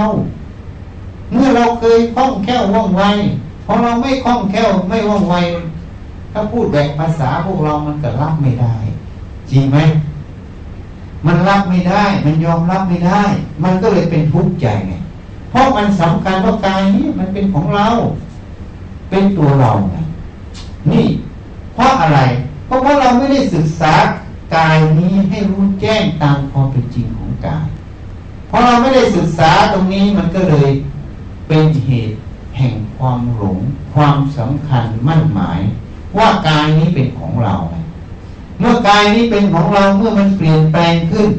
[1.31, 3.03] เมื่อเราเคยคล่องแคล่วว่องไว
[3.65, 5.35] พอเราไม่คล่องแคล่วไม่ว่องไว
[6.31, 8.75] ถ้าพูดแบบภาษาพวกเรามันก็รับไม่ได้
[9.49, 9.77] จริงไหม
[11.25, 13.23] มันรับไม่ได้ มันยอมรับไม่ได้
[13.63, 14.93] มันก็เลยเป็นทุกข์ใจไง
[15.57, 17.87] ราะมันสำคัญว่ากายนี้มันเป็นของเรา
[19.09, 19.95] เป็นตัวเราไง
[20.91, 21.05] นี่
[21.73, 22.19] เพราะอะไร
[22.65, 23.93] เพราะว่าเราไม่ได้ศึกษา
[24.55, 27.67] กายนี้ให้รู้แจ้งตามความเป็นจริงของกาย
[28.47, 30.69] เพอเราไม่ได้ศึกษาตรงนี้มันก็เลย
[31.47, 32.17] เป็นเหตุ
[32.57, 33.59] แห่งความหลง
[33.93, 35.59] ความสำคัญมั่นหมาย
[36.17, 37.55] ว่ากายนี้เป็นของเรา
[38.59, 41.29] เมื่อกายนี้เป็นของเราเมื่อมันเปลี่ยนแปลงขึ้น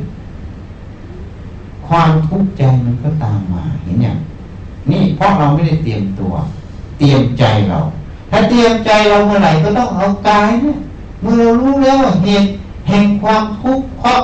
[1.88, 4.18] ความทุกข์ใจมันก็ตามมาเห็นอย่าง
[4.90, 6.35] นี่เพราะเราไม่ได้เตรียมตัว
[6.98, 7.79] เตรียมใจเรา
[8.31, 10.79] ถ้าเตรียมใจเราเมื่อไหร่ก็ต้องเอากายเนี่ย
[11.22, 12.48] เมื่อเรารู้แล้วเหตุ
[12.88, 14.20] แห่งความทุกข์เพราะ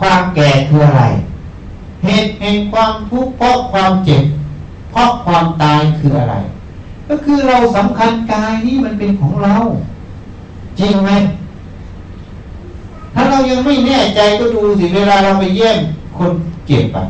[0.00, 1.04] ความแก่คืออะไร
[2.04, 4.24] เหตุแห่งความทุกข์เพราะความเจ็บ
[4.90, 6.34] เพราะความตายคืออะไร
[7.08, 9.56] ก็คือเราสำคัญกายนี้มันเป็นของเรา
[10.78, 11.10] จริงไหม
[13.14, 15.78] ถ้าเรายังไม่แน่ใจก็ดูสิเวลาเราไปเยี่ยม
[16.18, 16.32] คน
[16.68, 17.04] เจ็บอะ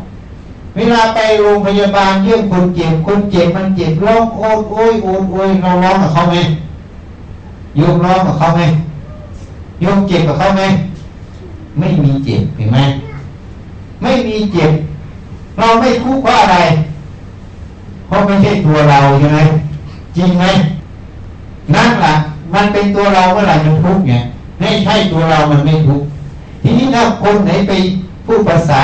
[0.77, 6.37] เวลาไปโรงพยาบาลเยี่ยมคนเจ็บคนเจ็บมันเจ็บร้องโอยโอยโอยโอยเราร้องกับเขาไหม
[7.77, 8.63] โยมร้องกับเขาไหม
[9.81, 10.63] โยมเจ็บกับเขาไหม
[11.79, 12.79] ไม่มีเจ็บเห็นไหม
[14.03, 14.71] ไม่มีเจ็บ
[15.59, 16.59] เราไม่ทุกข์เพราอะไร
[18.07, 19.41] เพราะไม่ใช่ตัวเราใช่ไหม
[20.17, 20.45] จริงไหม
[21.75, 22.15] นั่นแหละ
[22.55, 24.15] มันเป็นตัวเราเมื่อไหร่มันทุกข์ไง
[24.59, 26.07] ไม่ใช่ตัวเรามันไม่ทุกข์
[26.63, 27.73] ทีนี้ถ้าคนไหนไป
[28.27, 28.83] พูดภาษา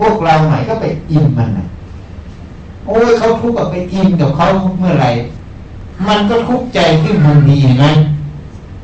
[0.00, 1.66] พวกเราไหนก็ไปอินมันนะ
[2.86, 4.46] โอ้ยเขาทุกข์กับไปอินกับเขา
[4.78, 5.10] เมื่อไหร่
[6.08, 7.86] มันก็ทุกข์ใจขึ้นทันทีเห็นไหม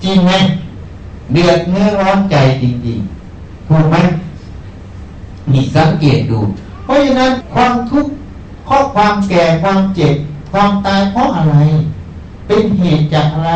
[0.03, 0.33] จริงไหม
[1.33, 3.97] เดือดเนื้อร้อนใจจริงๆถูกไหม
[5.53, 6.39] นี่สังเกตดู
[6.85, 8.13] เพราะฉะนั้นความทุกข์
[8.65, 10.15] เพราะความแก่ความเจ็บ
[10.53, 11.57] ความตายเพราะอะไร
[12.47, 13.53] เป็นเหตุจากอะไร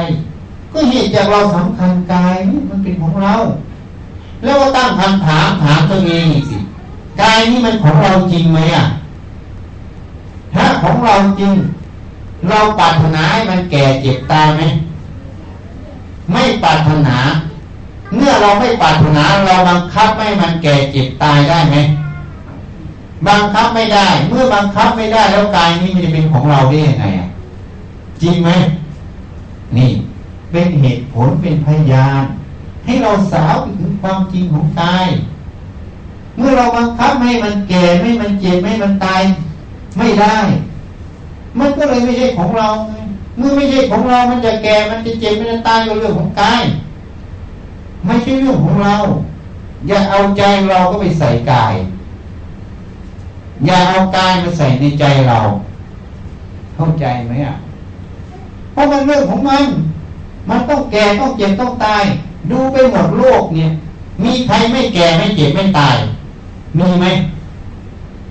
[0.72, 3.34] ก็เหตุจากเราสำคัญกายนี่มันเป็นของเรา
[4.44, 6.56] แล้วก็ตั้งคำถามถามตัวเองสิ
[7.22, 8.84] กายนี่มันของเราจริงไหมอะ
[10.54, 11.52] ถ้าของเราจริง
[12.48, 14.62] เราปรารถนาให้มันแก่เจ็บตายไหม
[16.32, 17.16] ไม่ปรารถนา
[18.14, 21.76] เมื่อเราไม่ปรารถนาเราบังคับไม่มันแก่เจ็บตายได้ไหม
[23.28, 27.28] บังคับไม่ได้ เมื่อบังคับไม่ได้แล้วกายนี้มันจะเป็นของเราได้ยังไงอะ
[28.22, 28.50] จริงไหม
[29.76, 29.90] นี่
[30.50, 32.22] เป็นเหตุผลเป็นพยาน
[32.84, 35.06] ให้เราสาวไปถึงความจริงของกาย
[36.40, 39.22] เมื่อเราบังคับไม่มันแก่ไม่มันเจ็บไม่มันตาย
[39.98, 40.36] ไม่ได้
[41.58, 42.68] มันก็เลยไม่ใช่ของเรา
[43.38, 46.62] เมื่อไม่ใช่ของเรา มันจะแก่ มันจะเจ็บ มันจะตายก็เรื่องของกาย
[48.06, 48.94] ไม่ใช่เรื่องของเรา
[49.86, 51.74] อย่าเอาใจเราก็ไปใส่กาย
[53.66, 55.38] อย่าเอากายมาใส่ในใจเรา
[56.74, 57.54] เข้าใจไหมอะ
[58.72, 59.64] เพราะมันเรื่องของมัน
[60.48, 62.04] มันต้องแก่ต้องเจ็บต้องตาย
[62.50, 63.70] ดูไปหมดโลกเนี่ย
[64.24, 65.96] มีใครไม่แก่ไม่เจ็บไม่ตาย
[66.78, 67.06] มีไหม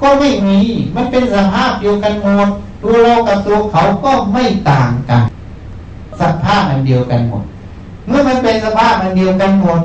[0.02, 0.58] ก็ไม่มี
[0.96, 2.50] มันเป็นสภาพเดียวกันหมด
[2.84, 5.24] ตัวเรากับตัวเขาก็ไม่ต่างกัน
[6.22, 7.44] สภาพอันเดียวกันหมด
[8.08, 9.80] เมื่อมันเป็นสภาพอันเดียวกันหมด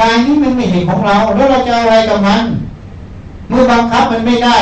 [0.00, 2.42] กายนี้มันไม่ใช่ของเรา แล้วเราจะอะไรกับมัน
[3.48, 4.56] เมื่อบังคับมันไม่ได้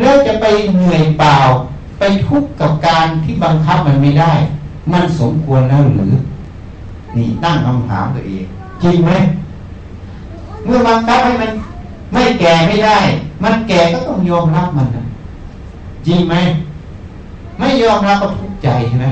[0.00, 0.44] แล้วจะไป
[0.74, 1.36] เหนื่อยเปล่า
[1.98, 4.32] ไปทุกข์กับการที่บังคับมันไม่ได้
[4.92, 6.12] มันสมควรแล้วหรือ
[7.16, 8.44] นี่ตั้งคำถามตัวเอง
[8.82, 9.10] จริงไหม
[10.64, 11.50] เมื่อบังคับให้มัน
[12.12, 12.98] ไม่แก่ไม่ได้
[13.42, 15.04] มันแก่ก็ต้องยอมรับมันนะ
[16.06, 16.34] จริงไหม
[17.58, 19.06] ไม่ยอมรับก็ทุกข์ใจใช่ไหม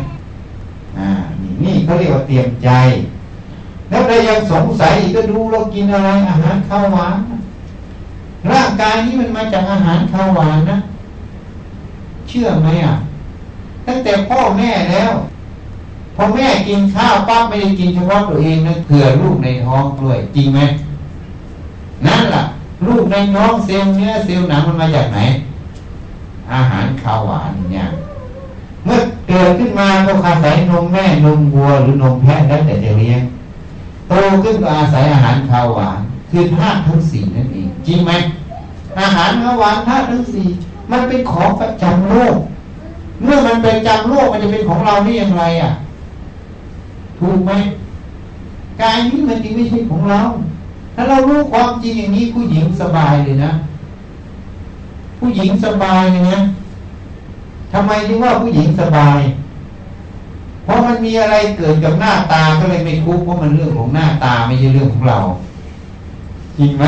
[0.99, 1.09] อ่า
[1.41, 2.71] นี่นี่เขาเรียกว่าเตรียมใจ
[3.89, 7.17] แล้วเรายังสงสัยอีกก็ดูเรากินอะไรอาหารข้าวหวาน
[8.51, 10.79] ร่างกายนี้มันมาจากอาหารข้าวหวานนะ
[12.29, 12.95] เชื่อไหมอะ
[13.87, 15.13] ตั้งแต่พ่อแม่แล้ว
[16.17, 20.61] พอแม่กินข้าวปั๊บไม่ได้กินเฉพาะตัวเองนะเผื่อลูกในท้องด้วยจริงไหม
[22.07, 22.43] นั่นแหละ
[22.87, 25.19] ลูกในท้องเซลล์เนื้อเซลล์หนังมันมาจากไหน
[26.53, 27.87] อาหารข้าวหวานเนี่ย
[28.85, 33.21] เมื่อเกิดขึ้นมาก็อาศัยนมแม่นมวัวหรือนมแพะแล้วแต่จะเลี้ยง
[34.09, 34.13] โต
[34.43, 35.99] ขึ้นก็อาศัยอาหารข้าวหวาน
[36.31, 38.13] คือธาตุทั้งสี่นั่นเองจริงไหม
[39.01, 40.47] อาหารข้าวหวานธาตุทั้งสี่
[40.91, 42.37] มันเป็นของประจำโลก
[43.23, 45.73] เมื่อมันเป็นจำโลกมันจะเป็นของเราได้อย่างไรอะ
[47.19, 47.53] ถูกไหม
[48.81, 50.21] กายนี้มันจริงไม่ใช่ของเรา
[51.01, 53.53] ถ้าเรารู้ความจริงอย่างนี้ผู้หญิงสบายเลยนะ
[55.19, 56.39] ผู้หญิงสบายอย่างนี้
[57.73, 59.19] ทำไมถึงว่าผู้หญิงสบาย
[60.65, 65.19] เพราะมันมีอะไรเกิดกับหน้าตาก็เลยไม่ทุกข์เพราะมันเรื่องของหน้าตาไม่ใช่เรื่องของเรา
[66.59, 66.85] จริงไหม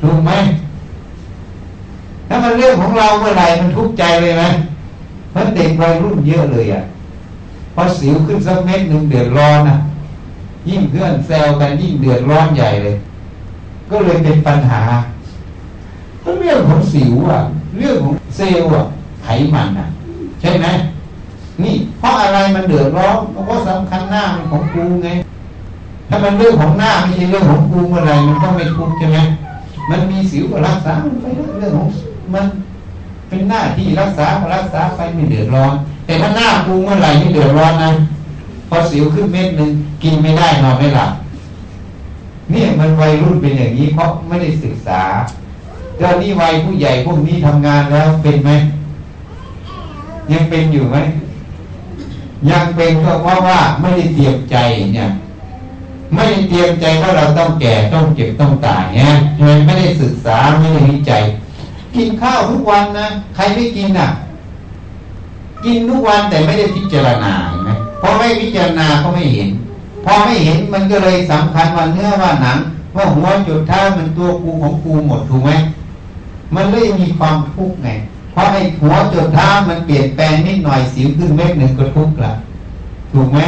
[0.00, 0.30] ถูกไหม
[2.28, 4.44] ถ้ามันเรื่องของเราเมื่อไหร่มันทุกข์ใจเลยไหม
[5.30, 6.82] เพราะเด็กวัยรุ่นเยอะเลยอะ
[7.74, 9.78] พอสิวขึ้นสักเม็ดหนึ่งเดือดร้อนอะ
[10.68, 12.96] ยิ่งเพื่อนแซวกันยิ่งเดือดร้อนใหญ่เลย
[13.90, 14.80] ก็เลยเป็นปัญหา
[16.22, 17.40] ก็เรื่องของสิวอะ
[17.78, 18.84] เรื่องของเซลล์อะ
[19.24, 19.88] ไขมันอะ
[20.40, 20.66] ใช่ไหม
[21.62, 25.08] นี่ เพราะอะไรมันเดือดร้อนเพราะสำคัญหน้ามันของกูไง
[26.08, 29.18] ถ้ามันเรื่องของหน้าไม่ใช่เรื่องของกูเมื่อไรมันก็ไม่ทุกข์ใช่ไหม
[29.90, 31.26] มันมีสิวก็รักษามันไป
[31.58, 31.88] เรื่องของ
[32.34, 32.44] มัน
[33.28, 35.72] เป็นหน้าที่รักษาก็รักษาไปไม่เดือดร้อน
[36.06, 37.90] แต่ถ้าหน้ากูเมื่อไรไม่เดือดร้อนนะ
[38.76, 39.70] อสิวขึ้นเม็ดหนึ่ง
[40.02, 41.10] กินไม่ได้นอนไม่หลับ
[42.50, 45.02] เนี่ยมันวัยรุ่นเป็นอย่างนี้เพราะไม่ได้ศึกษา
[45.98, 48.50] เจ้านี่วัยผู้ใหญ่พวกนี้ทำงานแล้วเป็นไหม
[50.32, 50.96] ยังเป็นอยู่ไหม
[52.50, 54.56] ยังเป็นก็เพราะว่าไม่ได้เตรียมใจ
[54.94, 55.10] เนี่ย
[56.14, 59.12] ไม่ได้เตรียมใจว่าเราต้องแก่ต้องเจ็บต้องตายเนี่ย
[59.66, 61.22] ไม่ได้ศึกษาไม่ได้วิจัย
[61.94, 64.08] กินข้าวทุกวันนะใครไม่กินอะ
[65.64, 67.70] กินทุกวันแต่ไม่ได้พิจารณาเห็นไหม
[68.02, 69.48] พอไม่พิจารณาก็ไม่เห็น
[70.04, 72.58] พอไม่เห็นมันก็เลยสำคัญว่าเนื้อว่าหนัง
[72.96, 75.50] ว่าหัวจุดเท้ามันตัวกูของกูหมดถูกไหม
[76.54, 77.88] มันเลยมีความทุกข์ไง
[78.32, 82.32] เพราะไอ้หัวจุดเท้ามันเปลี่ยนแปลงนิดหน่อยสิวขึ้นเม็ดหนึ่งก็ทุกข์ละ
[83.12, 83.38] ถูกไหม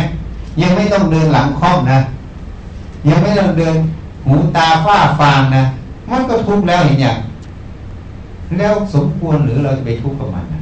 [0.60, 1.98] ยังไม่ต้องเดินหลังค่อมนะ
[3.08, 3.76] ยังไม่ต้องเดิน
[4.26, 5.64] หูตาฝ้าฟางนะ
[6.10, 7.18] มันก็ทุกข์แล้วเห็นอย่าง
[8.58, 10.60] แล้วสมควรหรือเราจะไปทุกข์กับมันนะ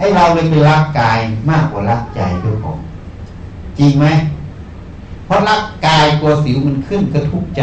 [0.00, 2.78] ไอ้เราเลยไปรักกายมากกว่ารักใจด้วยผม
[3.78, 4.06] จริงไหม
[5.26, 7.62] เพราะรักกายกลัวสิวมันขึ้นก็ทุกข์ใจ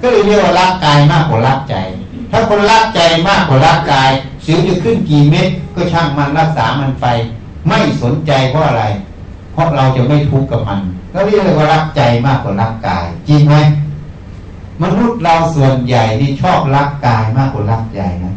[0.00, 1.76] ก็เลยเรียกว่ารักกายมากกว่ารักใจ
[2.30, 4.10] ถ้าคนรักใจมากกว่ารักกาย
[4.44, 7.06] สิวจะขึ้นกี่เม็ดก็ช่างมันรักษามันไป
[7.68, 8.84] ไม่สนใจเพราะอะไร
[9.52, 10.80] เพราะเราจะไม่ทุกข์กับมัน
[11.12, 13.54] ก็เรียกว่ารักใจมากกว่ารักกาย จริงไหม
[14.82, 18.34] มนุษย์เราส่วนใหญ่นี่ชอบรักกายมากกว่ารักใจนะ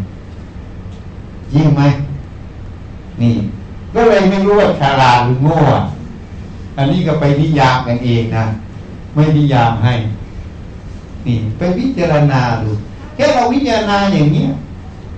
[1.53, 1.81] จริงไหม
[3.21, 3.35] นี่
[3.93, 5.59] ก็เลยไม่รู้ว่าฉลาดหรือโง่
[6.77, 8.45] อันนี้ก็ไปนิยามกันเองนะ
[9.15, 9.93] ไม่นิยามให้
[11.25, 12.69] นี่ ไปพิจารณาดู
[13.15, 14.45] แค่เราวิจารณาอย่างนี้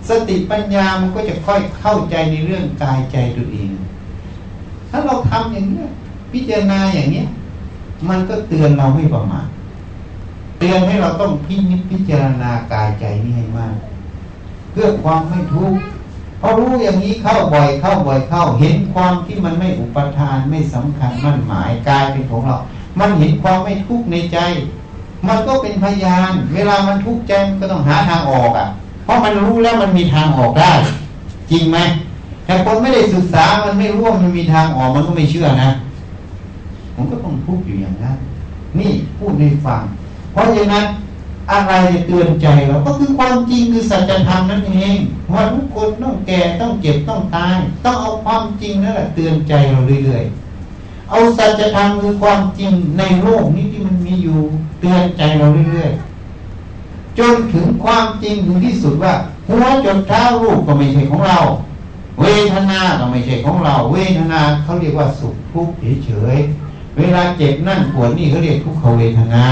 [0.10, 3.70] สติปัญญามันก็จะค่อยเข้าใจในเรื่องกายใจตัวเอง
[4.90, 5.84] ถ้าเราทำอย่างนี้
[6.34, 7.24] พิจารณาอย่างนี้
[8.10, 9.48] มันก็เตือนเราไม่ประมาท
[10.60, 13.76] เตือนให้เราต้องพิจิตพิจารณากายใจนี่ให้มาก
[14.72, 15.80] เพื่อความไม่ทุกข์
[16.42, 22.56] พอรู้อย่างนี้เข้าบ่อยเข้าบ่อยเข้า เห็นความที่มันไม่อุปทานไม่สำคัญมั่นหมายกายเป็นของเรา
[23.00, 24.38] มันเห็นความไม่ทุกข์ในใจ
[25.28, 28.68] มันก็เป็นพยาน เวลามันทุกข์ใจมันก็ต้องหาทางออกอะ
[29.04, 30.72] เพราะมันรู้แล้วมันมีทางออกได้
[31.52, 31.78] จริงไหม
[32.46, 35.70] แต่คนไม่ได้ศึกษามันไม่รู้ว่ามันมีทางออกมันก็ไม่เชื่อนะ
[36.96, 38.18] ผมก็ต้องทุกข์อยู่อย่างนั้น
[38.80, 39.82] นี่พูดให้ฟัง
[40.32, 40.84] เพราะฉะนั้น
[41.52, 41.74] อะไร
[42.08, 44.98] เตือนใจเราก็คือความจริงคือสัจธรรมนั่นเอง
[45.34, 54.40] ว่าทุกคนต้องแก่ต้องเจ็บต้องตาย ต้องเอาความจริงนั่นแหละเตือนใจเราเรื่อยๆเอาสัจธรรมคือความจริงในโลกนี้ที่มันมีอยู่
[54.80, 59.14] เตือนใจเราเรื่อยๆจนถึงความจริงถึงที่สุดว่า
[59.48, 61.40] หัวจนเท้ารูปก็ไม่ใช่ของเรา
[62.22, 65.74] เวทนาก็ไม่ใช่ของเรา เวทนาเขาเรียกว่าสุขทุกข์
[66.06, 69.46] เฉยๆเวลาเจ็บนั่นปวดนี่เขาเรียกทุกขเวทนา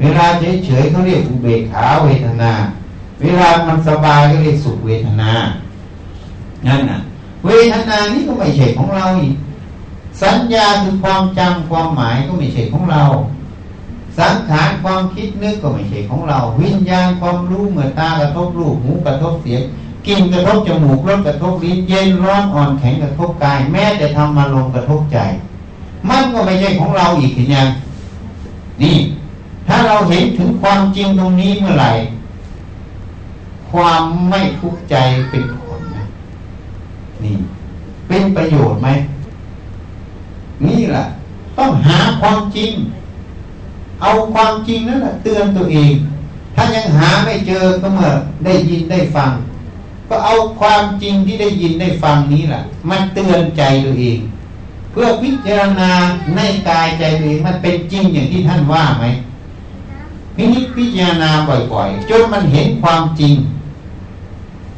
[0.00, 0.26] เวลา
[0.64, 2.52] เฉยๆเขาเรียกอุเบกขาเวทนา
[3.20, 5.30] เวลามันสบายก็เรียกสุขเวทนา
[6.66, 6.98] นั่นน่ะ
[7.44, 9.34] เวทนานี้ก็ไม่ใช่ของเราอีก
[10.22, 13.02] สัญญาคือความจำความหมายก็ไม่ใช่ของเรา
[14.18, 19.62] สังขารความคิดนึกก็ไม่ใช่ของเรา วิญญาณความรู้เมื่อตากระทบรูปหูกระทบเสียง
[20.06, 25.18] กินกระทบจมูกรสกระทบลิ้นเย็นร้อนอ่อนแข็งกระทบกาย แม้แต่ทำมาลงกระทบใจ
[26.08, 27.62] มันก็ไม่ใช่ของเราอีกทีนี้
[28.82, 28.96] นี่
[29.66, 31.90] ถ้าเราเห็นถึงความจริงตรงนี้เมื่อไหร่
[33.70, 34.96] ความไม่ทุกข์ใจ
[35.30, 36.04] เป็นผลนะ
[37.22, 37.34] นี่
[38.08, 38.88] เป็นประโยชน์ไหม
[40.66, 41.04] นี่แหละ
[41.58, 42.72] ต้องหาความจริง
[44.02, 45.92] เอาความจริงนั่นแหละเตือนตัวเอง
[46.54, 48.10] ถ้ายังหาไม่เจอก็เมื่อ
[48.44, 49.30] ได้ยินได้ฟัง
[50.08, 54.18] ก็เอาความจริงที่ได้ยินได้ฟังนี้แหละมันเตือนใจตัวเอง
[54.90, 55.90] เพื่อพิจารณา
[56.36, 59.06] ในกายใจตัวเองมันเป็นจริงอย่างที่ท่านว่าไหม
[60.36, 61.30] พินิจพิจารณา
[61.72, 63.34] บ่อยๆ จนมันเห็นความจริง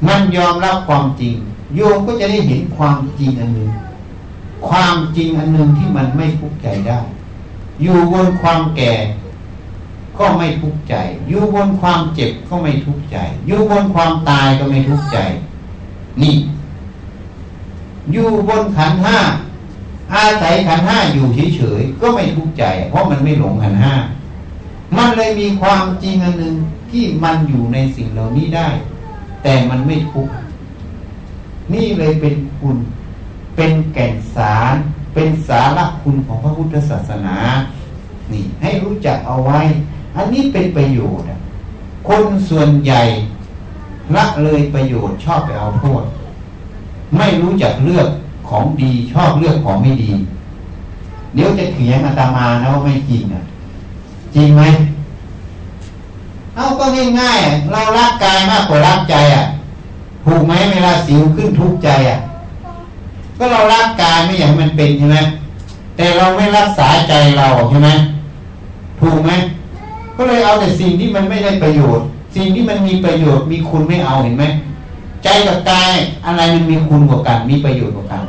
[0.07, 1.35] มันยอมรับความจริง
[1.75, 3.71] โยมก็จะได้เห็นความจริงอันหนึ่ง
[4.69, 6.99] ความจริงอันหนึ่งที่มันไม่ทุกข์ใจได้
[7.83, 8.93] อยู่บนความแก่
[10.19, 10.95] ก็ไม่ทุกข์ใจ
[11.29, 15.19] อยู่บนความเจ็บก็ไม่ทุกข์ใจ อยู่บนความตายก็ไม่ทุกข์ใจ
[16.23, 16.37] นี่
[18.13, 19.19] อยู่บนขันห้า
[20.15, 23.95] อาศัยขันห้าอยู่เฉยๆก็ไม่ทุกข์ใจ เพราะมันไม่หลงขันห้า
[24.97, 26.55] มันเลยมีความจริงอันหนึ่ง
[26.91, 28.69] ที่มันอยู่ในสิ่งเหล่านี้ได้
[29.43, 30.33] แต่มันไม่ทุกข์
[31.73, 32.77] นี่เลยเป็นคุณ
[33.57, 34.75] เป็นแก่นสาร
[35.15, 37.37] เป็นสาระคุณของพระพุทธศาสนา
[38.33, 39.61] นี่ ให้รู้จักเอาไว้
[40.17, 41.27] อันนี้เป็นประโยชน์
[42.09, 43.03] คนส่วนใหญ่
[44.15, 46.03] ละเลยประโยชน์ชอบไปเอาโทษ
[47.17, 48.09] ไม่รู้จักเลือก
[48.49, 50.13] ของดีชอบเลือกของไม่ดี
[51.35, 53.45] เดี๋ยวจะเถียงอาตมานะว่าไม่จริงอะ
[54.35, 54.63] จริงไหม
[56.57, 56.85] เอาก็
[57.21, 59.45] ง่ายๆเรารักกายมากกว่ารักใจอะ
[60.25, 62.19] ถูกไหมเวลาสิวขึ้นทุกใจอะ
[63.39, 65.19] ก็เรารักกายไม่อย่างมันเป็นใช่ไหม
[65.97, 67.91] แต่เราไม่รักษาใจเราใช่ไหม
[69.01, 69.31] ถูกไหม
[70.17, 72.05] ก็เลยเอาแต่สิ่งที่มันไม่ได้ประโยชน์
[72.37, 74.45] สิ่งที่มันมีประโยชน์มีคุณไม่เอาเห็นไหม
[75.25, 75.93] ใจกับกาย
[76.27, 78.23] อะไรมันมีคุณกว่ากัน มีประโยชน์กว่ากัน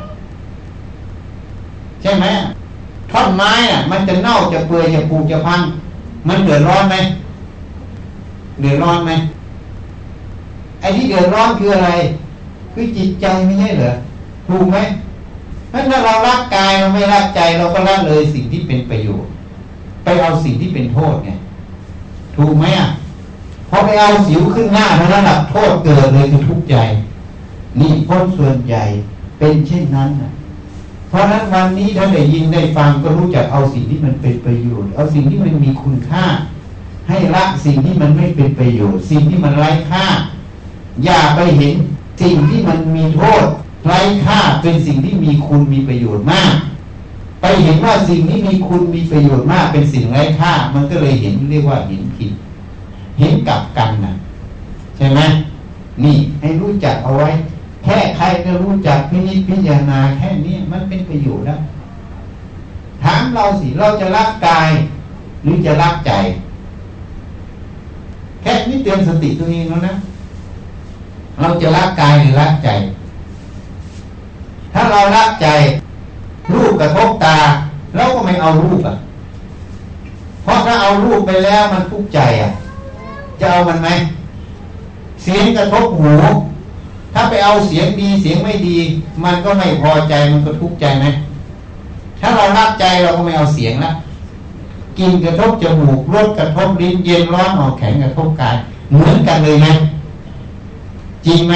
[2.02, 2.26] ใช่ไหม
[3.12, 5.62] ท่อนไม้อะ มันจะเน่าจะเปื่อยจะปูจะพัง
[6.28, 6.96] มันเดือดร้อนไหม
[8.62, 9.12] เดือดร้อนไหม
[10.80, 11.90] ไอ้ที่เดือดร้อนคืออะไร
[12.74, 13.92] คือจิตใจไม่ใช่เหรอ
[14.48, 14.78] ถูกไหม
[15.70, 19.32] เพราะถ้าเรารักกายเราไม่รักใจเราก็ละเลยสิ่งที่เป็นประโยชน์
[20.04, 21.30] ไปเอาสิ่งที่เป็นโทษไง
[22.36, 22.88] ถูกไหมอะ
[23.70, 26.76] พอไปเอาสิวขึ้นหน้าเท่านั้นแหละโทษเกิดเลยคือทุกข์ใจ
[27.80, 28.84] นี่คนส่วนใหญ่
[29.40, 30.30] เป็นเช่นนั้นนะ
[31.10, 36.24] เพราะนั้นวันนี้ถ้าได้ยินได้ฟังก็รู้จักเอาสิ่งที่มันเป็นประโยชน์ เอาสิ่งที่มันมีคุณค่า
[37.08, 40.06] ให้ละสิ่งที่มันไม่เป็นประโยชน์ สิ่งที่มันไร้ค่า
[41.06, 41.76] อย่าไปเห็น
[42.22, 43.46] สิ่งที่มันมีโทษ
[43.88, 46.54] ไร้ค่าเป็นสิ่งที่มีคุณมีประโยชน์มาก
[47.42, 52.32] ไปเห็นว่าสิ่งที่มีคุณมีประโยชน์มาก เป็นสิ่งไร้ค่า มันก็เลยเห็นเรียกว่าเห็นผิด
[53.20, 54.14] เห็นกลับกันนะ
[54.98, 55.20] ใช่ไหม
[56.04, 57.30] นี่ให้รู้จักเอาไว้
[57.84, 61.60] แค่ใครก็รู้จักพินิจพิจารณาแค่นี้มันเป็นประโยชน์แล้ว
[63.04, 64.70] ถามเราสิเราจะรักกาย
[65.44, 66.12] หรือจะรักใจ
[68.42, 69.96] แค่นี้เตือนสติตัวเองแล้วนะ
[71.40, 72.70] เราจะรักกายหรือรักใจ
[74.74, 75.48] ถ้าเรารักใจ
[76.54, 77.38] รูปกระทบตา
[77.96, 78.96] เราก็ไม่เอารูปอะ
[80.44, 82.52] เพราะถ้าเอารูปไปแล้วมันทุกข์ใจอะ
[83.40, 83.90] จะเอามันไหม
[85.22, 86.12] เสียงกระทบหู
[87.14, 88.78] ถ้าไปเอาเสียงดีเสียงไม่ดี
[89.24, 91.06] มันก็ไม่พอใจมันก็ทุกข์ใจไหม
[92.20, 93.92] ถ้าเรารักใจเราก็ไม่เอาเสียงละ
[94.98, 98.56] กินกระทบจมูกรสกระทบลิ้นเย็นร้อนออกแข็งกระทบกาย
[98.90, 99.68] เหมือนกันเลยไหม
[101.26, 101.56] จริงไหม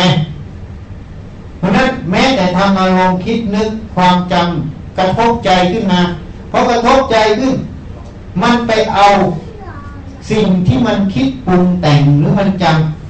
[1.58, 6.02] เพราะนั้นแม้แต่ทำอารมณ์คิดนึกความจำกระทบใจขึ้นมา
[6.52, 7.54] พอกระทบใจขึ้น
[8.42, 9.08] มันไปเอา
[10.32, 13.03] สิ่งที่มันคิดปรุงแต่งหรือมันจำ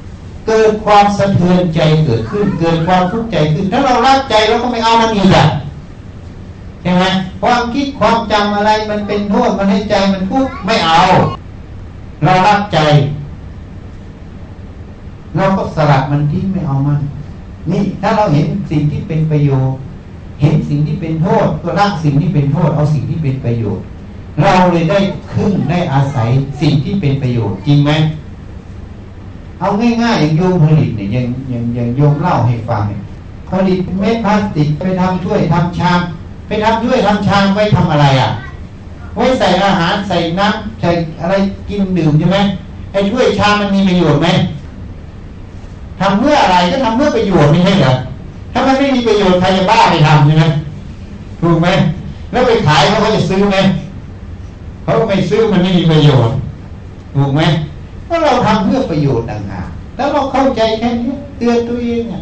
[0.47, 5.45] เกิดความสะเทือนใจเกิดขึ้น เกิดความทุกข์ใจขึ้น ถ้าเรารักใจเราก็ไม่เอามันอีกอะ
[6.81, 7.03] ใช่ไหม
[7.41, 11.01] ความคิดความจำอะไรมันเป็นโทษมันให้ใจมันทุกข์ไม่เอา
[12.23, 12.79] เรารักใจ
[15.35, 16.99] เราก็สลัดมันทิ้งไม่เอามัน
[17.71, 19.77] นี่ถ้าเราเห็นสิ่งที่เป็นประโยชน์
[20.41, 23.83] เห็นสิ่งที่เป็นโทษก็รักสิ่งที่เป็นโทษ เอาสิ่งที่เป็นประโยชน์
[24.41, 24.99] เราเลยได้
[25.33, 26.29] ขึ้นได้อาศัย
[26.61, 27.91] สิ่งที่เป็นประโยชน์จริงไหม
[29.63, 29.71] เอา
[30.03, 32.99] ง่ายๆอย่างโยมผลิตเนี่ยยังยังยังโยมเล่าให้ฟังเนี่ย
[33.49, 35.99] ผลิตเม็ดพลาสติกไปทำช่วยทำชาม
[36.47, 38.29] ไปทำช่วยทำชามไว้ทำอะไรอะ
[39.15, 40.89] ไว้ใส่อาหารใส่น้ำใส่
[41.21, 41.33] อะไร
[41.69, 42.37] กินดื่มใช่ไหม
[42.91, 44.27] ไอ้ช่วยชามมันมีประโยชน์ไหม
[45.99, 47.93] ทำเพื่ออะไรก็ทำเพื่อประโยชน์ไม่ใช่เหรอ
[48.53, 50.45] ถ้ามันไม่มีประโยชน์ใครจะบ้าไปทำใช่ไหม
[51.41, 51.67] ถูกไหม
[52.31, 53.57] แล้วไปขายเขาก็จะซื้อไหม
[54.83, 56.35] เขาไม่ซื้อมันไม่มีประโยชน์
[57.15, 57.43] ถูกไหม
[58.13, 62.21] เพราะเราทำเพื่อประโยชน์ต่างหากแล้วเราเข้าใจแค่นี้เตือนตัวเองอะ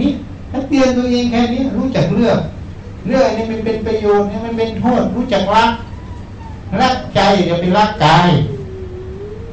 [0.00, 0.10] นี่
[0.50, 2.38] ถ้าเตือนตัวเองแค่นี้รู้จักเลือก
[3.06, 5.70] เลือกนี่มันเป็นประโยชน์นี่มันเป็นโทษ รู้จักรัก
[6.80, 8.28] รักใจอย่าไปรักกาย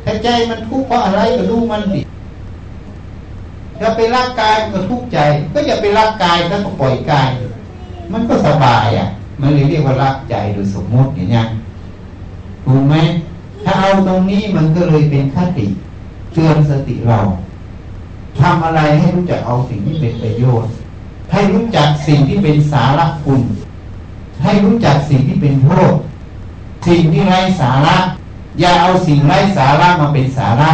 [0.06, 2.02] ถ้าใจมันทุกข์เพราะอะไรก็รู้มันสิ
[3.80, 5.18] ถ้าไปรักกายก็ทุกข์ใจ
[5.54, 7.30] ก็อย่าไปรักกายแล้วก็ปล่อยกาย
[8.14, 9.08] มันก็สบายอะ
[9.42, 11.42] มันเลยเรียกว่ารักใจโดยสมมติอย่างนี้
[12.66, 12.96] ถูกไหม
[13.66, 15.68] ถ้าเอาตรงนี้มันก็เลยเป็นคติ
[16.34, 17.20] เตือนสติเรา
[18.40, 20.72] ทำอะไรให้รู้จักเอาสิ่งที่เป็นประโยชน์
[21.32, 23.42] ให้รู้จักสิ่งที่เป็นสาระคุณ
[24.44, 25.94] ให้รู้จักสิ่งที่เป็นโทษ
[26.88, 27.98] สิ่งที่ไร้สาระ
[28.60, 30.72] อย่าเอาสิ่งไร้สาระมาเป็นสาระ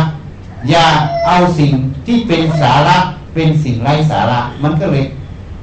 [0.70, 0.88] อย่า
[1.28, 1.72] เอาสิ่ง
[2.06, 2.98] ที่เป็นสาระ
[3.34, 5.06] เป็นสิ่งไร้สาระ มันก็เลย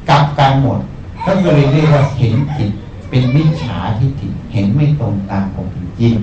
[0.09, 0.81] กลับกันหมด
[1.27, 2.71] ก็เลยเรียกว่าเห็นผิด
[3.11, 5.67] เป็นมิจฉาทิฏฐิเห็นไม่ตรงตามของ
[6.01, 6.15] จริง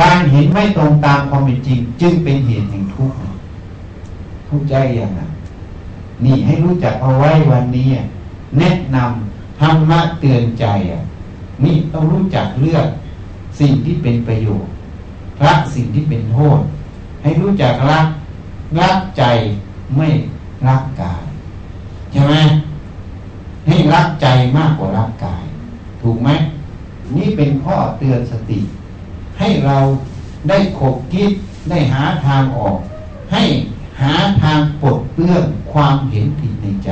[0.00, 3.16] การเห็นไม่ตรงตามความเป็นจริง จึงเป็นเหตุแห่งทุกข์
[4.46, 5.30] เข้าใจอย่างนั้น
[6.24, 7.88] นี่ให้รู้จักเอาไว้วันนี้
[8.58, 11.00] แนะนำธรรมะเตือนใจอะ
[11.64, 12.86] นี่ต้องรู้จักเลือก
[13.60, 14.70] สิ่งที่เป็นประโยชน์
[15.44, 16.60] ละสิ่งที่เป็นโทษ
[17.22, 18.06] ให้รู้จักรัก
[18.80, 19.24] รักใจ
[19.96, 20.08] ไม่
[20.68, 21.24] รักกาย
[22.10, 22.34] ใช่ไหม
[23.66, 24.26] ให้รักใจ
[24.56, 25.44] มากกว่ารักกาย
[26.00, 26.28] ถูกไหม
[27.16, 28.60] นี่เป็นข้อเตือนสติ
[29.38, 29.78] ให้เรา
[30.48, 31.30] ได้ขบคิด
[31.70, 32.78] ได้หาทางออก
[33.32, 33.42] ให้
[34.00, 36.90] หาทางปลดเปลื้องความเห็นผิดในใจ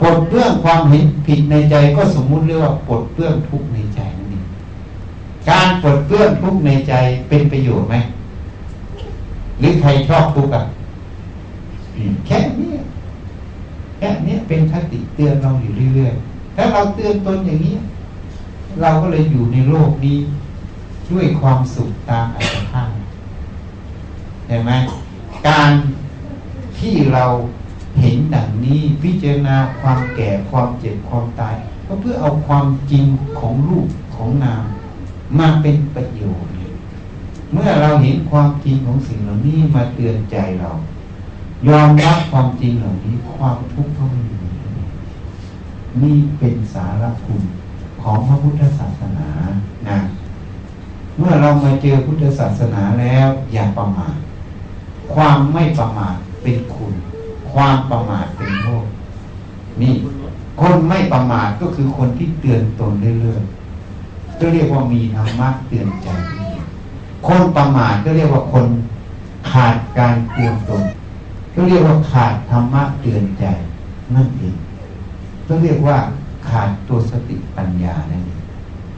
[0.00, 4.44] ปลดเปลื้องความเห็นผิดในใจก็สมมุติเรียกว่าปลดเปลื้องทุกข์ในใจนั่นเอง
[5.50, 6.94] การปลดเปลื้องทุกข์ในใจ
[7.28, 7.94] เป็นประโยชน์ไหม
[9.58, 10.62] หรือใครชอบทุกข์อะ
[12.26, 12.72] แค่นี้
[13.98, 17.76] แค่นี้เป็นคติเตือนเราอยู่เรื่อยๆถ้าเราเตือนตนอย่างนี้
[18.82, 20.18] เราก็เลยอยู่ในโลกนี้
[21.12, 22.90] ด้วยความสุขตามอัตภาพ
[24.46, 24.72] เห็นไหม
[25.48, 25.70] การ
[26.78, 27.24] ที่เรา
[28.00, 31.56] เห็นดังนี้พิจารณาความแก่ความเจ็บความตาย
[31.86, 33.04] ก็เพื่อเอาความจริง
[33.38, 34.64] ของรูปของนาม
[35.38, 36.52] มาเป็นประโยชน์
[37.52, 40.70] เมื่อเราเห็นความจริงของสิ่งเหล่านี้มาเตือนใจเรา
[41.68, 44.38] ยอมรับความจริงเหล่านี้ความทุกข์ก็ไม่มี
[46.02, 47.42] นี่เป็นสาระคุณ
[48.02, 49.28] ของพระพุทธศาสนา
[49.88, 49.98] นะ
[51.20, 54.16] เมื่อเรามาเจอพุทธศาสนาแล้ว อย่าประมาท
[55.14, 56.94] ความไม่ประมาทเป็นคุณ
[57.52, 58.86] ความประมาทเป็นโทษ
[59.80, 59.94] นี่
[60.60, 66.08] คนไม่ประมาทก็คือคนที่เตือนตนเรื่อยๆก็เรียกว่ามีธรรมะเตือนใจ
[67.26, 68.66] คนประมาทก็เรียกว่าคน
[69.50, 70.82] ขาดการเตือนตน
[71.54, 73.44] ก็เรียกว่าขาดธรรมะเตือนใจ
[74.14, 74.56] นั่นเอง
[75.46, 75.96] ก็เรียกว่า
[76.48, 78.39] ขาดตัวสติปัญญานั่นเอง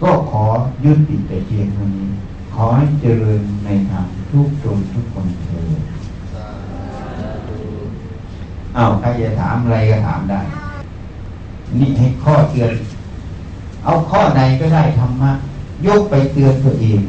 [0.03, 0.45] ก็ขอ
[0.85, 2.09] ยุติแต่เพียงเท่านี้
[2.55, 5.81] ขอให้เจริญในธรรมทุกตนทุกคนเถิด
[8.75, 10.41] เอาใครจะถามอะไรก็ถามได้
[11.79, 12.73] นี่ให้ข้อเตือน
[13.85, 15.33] เอาข้อใดก็ได้ธรรมะ
[15.87, 17.01] ยกไปเตือนตัวเอง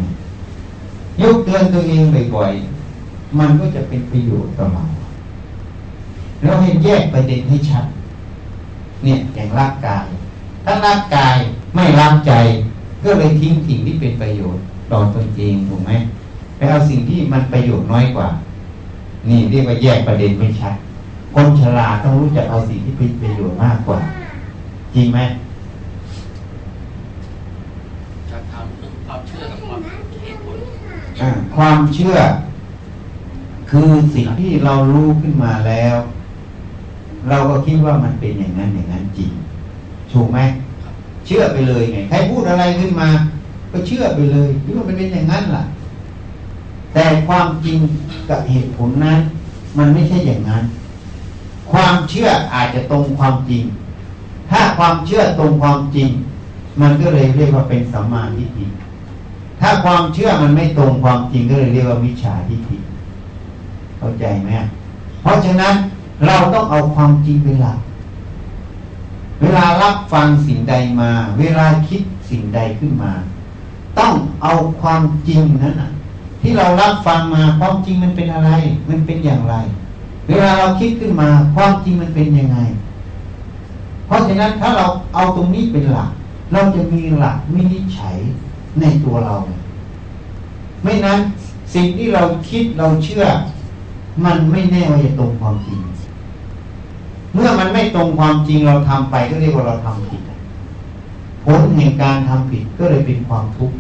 [1.21, 2.01] ยกเตือนตัวเอง
[2.35, 4.83] บ่อยๆ มันก็จะเป็นประโยชน์ต่อเรา
[6.41, 7.85] แล้วให้แยกประเด็นให้ชัด
[9.03, 10.05] เนี่ยอย่างร่างกาย
[10.65, 11.35] ถ้าร่างกาย
[11.75, 12.33] ไม่รักใจ
[13.03, 15.91] ก็เลยทิ้งสิ่งที่เป็นประโยชน์ต่อตนเองถูกไหม
[16.57, 18.27] ไปเอาสิ่งที่มันประโยชน์น้อยกว่า
[19.27, 20.75] นี่เรียกว่าแยกประเด็นไม่ชัด
[21.33, 23.99] คนฉลาดต้องรู้จักเอาสิ่งที่เป็นประโยชน์มากกว่า
[24.95, 25.19] จริงไหม
[28.29, 30.59] การทำความเชื่อกับความเหตุผล
[31.55, 32.15] ความเชื่อ
[33.71, 35.95] คือสิ่งที่เรารู้ขึ้นมาแล้ว
[37.29, 39.31] เราก็คิดว่ามันเป็นอย่างนั้นอย่างนั้นจริง
[40.11, 40.39] ถูกไหม
[41.25, 43.09] เชื่อไปเลยไงใครพูดอะไรขึ้นมา
[43.71, 45.63] ก็เชื่อไปเลยคิดว่ามันเป็นอย่างนั้นล่ะ
[46.93, 47.77] แต่ความจริง
[48.29, 49.19] กับเหตุผลนั้น
[49.77, 50.63] มันไม่ใช่อย่างนั้น
[51.71, 53.63] ความเชื่ออาจจะตรงความจริง
[54.51, 56.09] ถ้าความเชื่อตรงความจริง
[56.81, 58.65] มันก็เลยเรียกว่าเป็นสัมมาทิฏฐิ
[59.59, 62.77] ถ้าความเชื่อมันไม่ตรงความจริงก็เลยเรียกว่ามิจฉาทิฏฐิ
[63.97, 64.49] เข้าใจไหม
[65.21, 65.73] เพราะฉะนั้น
[66.25, 67.77] เราต้องเอาความจริงเป็นหลัก
[69.43, 73.11] เวลารับฟังสิ่งใดมา เวลาคิดสิ่งใดขึ้นมา
[73.99, 75.75] ต้องเอาความจริงนั้น
[76.41, 78.51] ที่เรารับฟังมาความจริงมันเป็นอะไร
[78.89, 79.55] มันเป็นอย่างไร
[80.27, 82.57] เวลาเราคิดขึ้นมา ความจริงมันเป็นยังไง
[84.05, 86.09] เพราะฉะนั้นถ้าเราเอาตรงนี้เป็นหลัก
[86.53, 88.17] เราจะมีหลักวินิจฉัย
[88.79, 89.35] ในตัวเรา
[90.83, 91.19] ไม่นั้น
[91.73, 93.25] สิ่งที่เราคิดเราเชื่อ
[94.25, 95.79] มันไม่แน่ว่าจะตรงความจริง
[97.33, 100.21] เมื่อมันไม่ตรงความจริงเราทำไปก็เรียกว่าเราทำผิด
[101.45, 103.75] ผลแห่งการทำผิดก็เลยเป็นความทุกข์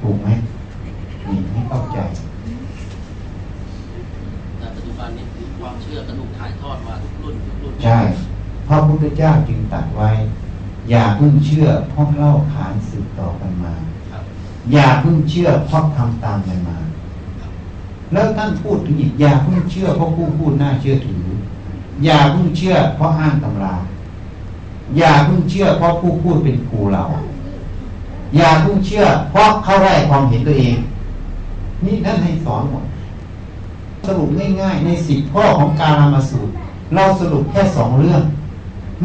[0.00, 0.28] ถูกไหม
[1.28, 1.98] นี่ให้เข้าใจ
[5.60, 7.98] ความเชื่อกระดูกถ่ายทอดมาทุกรุ่นทุกรุ่นใช่
[8.68, 10.10] พระพุทธเจ้าจึงตัดไว้
[10.90, 13.74] อย่าเพิ่งเชื่อเพราะเล่าขานสืบต่อกันมา
[14.72, 16.78] อย่าเพิ่งเชื่อเพราะทำตามกันมา
[18.12, 21.27] แล้วท่านพูดถึงอีกอย่าเพิ่งเชื่อเพราะผู้พูดน่าเชื่อถือ
[22.04, 23.74] อย่าเพิ่งเชื่อเพราะอ้างตำรา
[24.96, 27.02] อย่าเพิ่งเชื่อเพราะผู้พูดเป็นครูเรา
[28.36, 30.76] อย่าเพิ่งเชื่อ เพราะเขาได้ความเห็นตัวเอง
[31.84, 32.84] นี่ท่นให้สอนหมด
[34.06, 34.28] สรุป
[34.60, 36.50] ง่ายๆ ในสิบข้อของการามาสูตร
[36.94, 38.22] เราสรุปแค่สองเรื่อง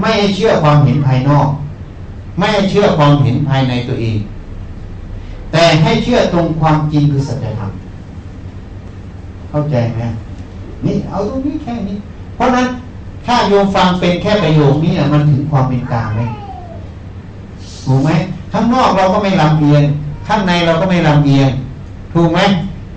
[0.01, 1.47] ไม่เชื่อความเห็นภายนอก
[2.39, 4.17] ไม่เชื่อความเห็นภายในตัวเอง
[5.51, 7.71] แต่ให้เชื่อตรงความจริงคือสัจธรรม
[9.49, 10.01] เข้าใจไหม
[10.85, 11.97] นี่เอาตรงนี้แค่นี้
[12.35, 12.67] เพราะนั้น
[13.25, 16.21] ถ้าโยมฟังเป็นแค่ประโยคนี้มันถึงความเป็นกลางไหม
[17.85, 18.11] ถูกไหม
[18.51, 19.83] ข้างนอกเราก็ไม่ลำเอียง
[20.27, 21.49] ข้างในเราก็ไม่ลำเอียง
[22.13, 22.39] ถูกไหม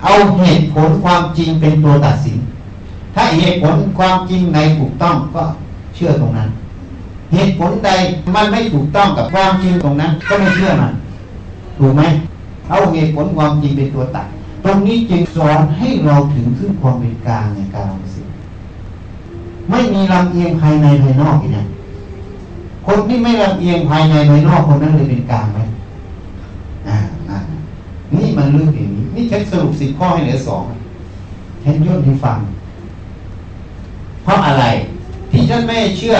[0.03, 2.37] เอาเหตุผลความจริงเป็นตัวตัดสิน
[3.15, 5.43] ถ้าเหตุผลความจริงในถูกต้องก็
[5.95, 6.49] เชื่อตรงนั้น
[7.33, 7.89] เหตุผลใด
[8.35, 10.93] มันไม่ถูกต้องกับความจริงตรงนั้น ก็ไม่เชื่อมัน
[11.77, 12.03] ถูกไหม
[12.69, 14.25] เอาเหตุผลความจริงเป็นตัวตัด
[14.65, 18.16] ตรงนี้จึงสอนให้เราถึงซึ่งความเป็นกลางในการสิ
[19.69, 21.65] ไม่มีลำเอียงภายในภายนอกอีกนะ
[22.85, 25.59] คนที่ไม่ลำเอียงภายในภายนอกคนนั้นเลยเป็นกลางไหม
[26.87, 26.97] อ่า
[28.15, 30.63] นี่มันเรื่องอย่างนี้ นี่ฉันสรุปสิบข้อให้เหลือสอง
[31.63, 32.37] ฉันย่นให้ฟัง
[34.23, 34.65] เพราะอะไร
[35.31, 36.17] ที่ฉันไม่เชื่อ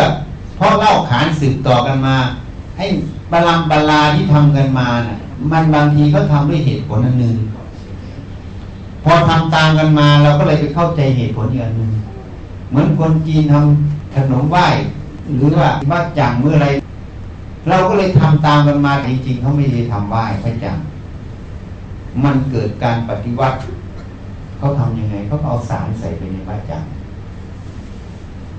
[0.55, 2.15] เพราะเล่าขานสืบต่อกันมา
[2.77, 2.85] ไอ้
[3.31, 5.17] บาลัมบาลาที่ทำกันมาน่ะ
[5.51, 7.35] มันบางทีก็ทำด้วยเหตุผลอันหนึ่ง
[9.03, 11.91] พอทำตามกันมาเราก็เลยไปเข้าใจเหตุผลอีกอันหนึ่ง
[12.70, 14.65] เหมือนคนจีนทำขนมไหว้
[15.36, 16.68] หรือว่าว่าจังเมื่อไร
[17.70, 20.78] เราก็เลยทำตามกันมาจริงๆเขาไม่ได้ทำไหว้พระจัง
[22.24, 23.57] มันเกิดการปฏิวัติ
[24.57, 26.84] เขาทำยังไงเขาเอาสารใส่ไปในพระจัง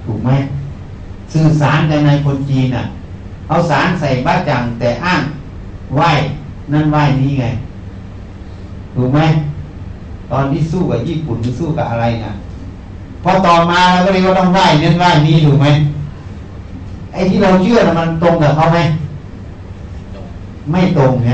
[0.04, 0.30] ถูกไหม
[1.32, 2.84] สื่อสารในในคนจีนอะ
[3.48, 5.22] เอาสารใส่บ้าจังแต่อ้าง
[5.94, 6.10] ไหว้
[6.72, 7.46] นั่นไหว้นี้ไง
[8.94, 9.20] ถูกไหม
[10.30, 12.32] ตอนที่สู้กับญี่ปุ่นหรือสู้กับอะไรนะ
[13.24, 15.66] พอต่อมาเราก็เรียกว่าต้องไหว้นั่นไหว้นี้ถูกไหม
[17.12, 18.78] ไอ้ที่เราเชื่อนะมันตรงกับเขาไหม
[20.70, 21.30] ไม่ตรงไง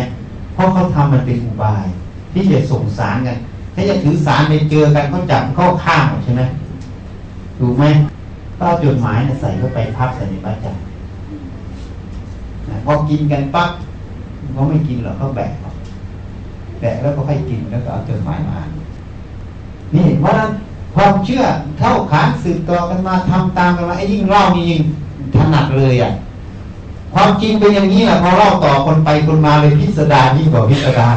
[0.54, 1.84] เพราะเขาทำมันเป็นอุบาย
[2.32, 3.36] ที่จะส่งสารกัน
[3.74, 6.42] ถ้าจะถือสารไปเจอกันเขาจับเข้าข้างใช่ไหม
[7.58, 7.84] ถูกไหม
[8.56, 10.76] ก็เอาจดหมายใส่เข้าไปพับใส่ในบ้านจัง
[12.84, 13.70] พอกินกันปั๊บ
[14.52, 15.52] เขาไม่กินหรอกเขาแบก
[16.80, 18.70] แบกแล้วก็ค่อยกินแล้วก็เอาจดหมายมาอ่าน
[19.94, 20.30] นี่เพรา
[20.94, 21.44] ความเชื่อ
[21.78, 24.82] เท่าขานสืบต่อกันมาทำตามกันมาไอ้ยิ่งเล่านี่ยิ่ง
[25.34, 26.10] ถนัดเลยอะ
[27.14, 31.16] ความจริงเป็นอย่างนี้แหละพอเล่าต่อคนไปคนมาเลยพิสดารยิ่งกว่าพิสดาร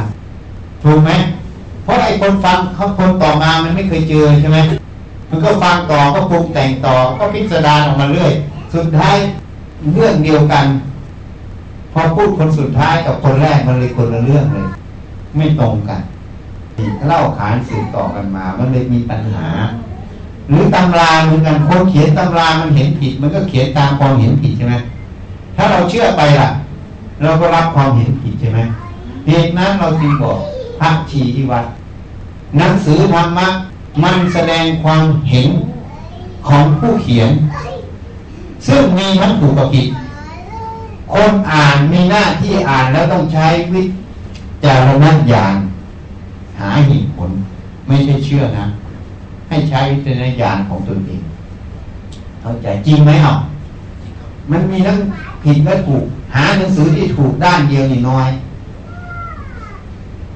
[0.83, 1.11] ถูกไหม
[1.83, 4.59] เพราะไอ้คนฟังเขาคนต่อมามันไม่เคยเจอใช่ไหม
[5.29, 8.31] มันก็ฟังต่อก็ปรุงแต่งต่อก็พิสดารออกมาเรื่อย
[8.75, 9.15] สุดท้าย
[9.93, 10.65] เรื่องเดียวกัน
[11.93, 14.67] พอพูดคนสุดท้ายกับคนแรกมันเลยคนละเรื่องเลย
[15.37, 16.01] ไม่ตรงกัน
[17.07, 19.47] เล่าขานสืบต่อกันมา มันเลยมีปัญหา
[20.49, 24.75] หรือตำราเหมือนกันคนเขียนตำรามันเห็นผิด มันก็เขียนตามความเห็นผิดใช่ไหม
[25.55, 26.49] ถ้าเราเชื่อไปล่ะ
[27.21, 28.59] เราก็รับความเห็นผิดใช่ไหม
[29.27, 30.37] เหตุนั้นเราจึงบอก
[30.79, 31.65] พระชีที่วัด
[32.57, 33.47] หนังสือธรรมะ
[34.03, 35.47] มันแสดงความเห็น
[36.47, 37.29] ของผู้เขียน
[38.67, 39.87] ซึ่งมีทั้งถูกกับผิด
[41.13, 43.81] คนอ่านมีหน้าที่อ่านแล้วต้องใช้วิ
[44.63, 45.55] จารณญาณ
[46.59, 47.29] หาเหตุผล
[47.87, 48.65] ไม่ใช่เชื่อนะ
[49.49, 51.21] ให้ใช้วิจารณญาณของตนเอง
[52.41, 53.37] เข้าใจจริงไหมเอะ
[54.51, 54.97] มันมีทั้ง
[55.43, 56.03] ผิดและถูก
[56.35, 58.29] หาหนังสือที่ถูกด้านเดียวนี่น้อย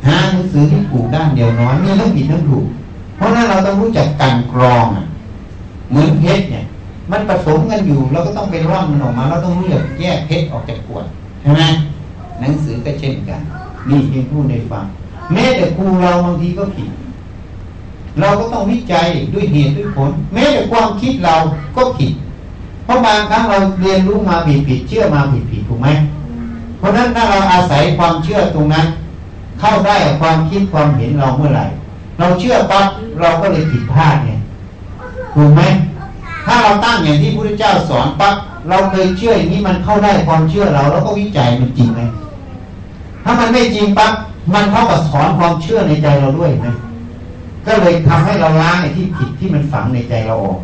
[0.07, 2.65] หาหนังสือที่ถูกด้านเดียวน้อยมีทั้งผิดทั้งถูก
[3.15, 5.05] เพราะนั้นเราต้องรู้จักกันกรองอะ
[5.89, 6.65] เหมือนเพชรเนี่ย
[7.11, 11.05] มันผสมกันอยู่เราก็ต้องไปร่อนมันออกมา เราต้องรู้จักแยกเพชรออกจากขวด
[11.41, 11.61] ใช่ไหม
[12.39, 13.41] หนังสือก็เช่นกัน
[13.89, 14.85] นี่เพียงพูดในฟัง
[15.33, 16.89] แม้แต่ครูเราบางทีก็ผิด
[18.19, 21.35] เราก็ต้องวิจัยด้วยเหตุด้วยผล แม้แต่ความคิดเรา
[21.75, 22.11] ก็ผิด
[22.83, 25.87] เพราะบางครั้งเราเรียนรู้มาผิดผิดเชื่อมาผิดผิดถูกไหม
[26.77, 28.85] เพราะนั้นถ้าเราอาศัยความเชื่อตรงนั้น
[29.59, 31.65] เข้าได้กับความคิดความเห็นเราเมื่อไหร่
[32.19, 32.85] เราเชื่อปั๊บ
[33.19, 34.31] เราก็เลยผิดพลาดไง
[35.35, 35.61] ถูกไหม
[36.45, 38.35] ถ้าเราตั้งอย่างที่พระพุทธเจ้าสอนปั๊บ
[38.69, 42.01] เราเคยเชื่ออย่างนี้มันเข้าได้ความเชื่อเรา แล้วก็วิจัยมันจริงไหม
[43.23, 44.13] ถ้ามันไม่จริงปั๊บ
[44.53, 46.67] มันเท่ากับสอนความเชื่อในใจเราด้วยไหม
[47.65, 50.59] ก็เลยทำให้เราล้างไอ้ที่ผิดที่มันฝังในใจเราออก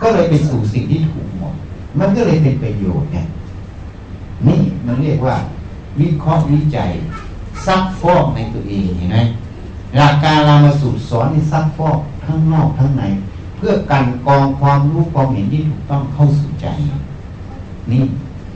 [0.00, 1.54] ก็เลยไปสู่สิ่งที่ถูกหมด
[1.98, 3.18] มันก็เลยเป็นประโยชน์ไง
[4.46, 5.36] นี่มันเรียกว่า
[6.00, 6.90] วิเคราะห์วิจัย
[7.66, 9.18] ซักฟอกในตัวเองเห็นไหม
[9.96, 13.02] หลักการรามาสูตรสอนให้ซักฟอกทั้งนอกทั้งใน
[13.56, 16.66] เพื่อกันกองความรู้ความเห็นที่ถูกต้องเข้าสู่ใจ
[17.92, 18.02] นี่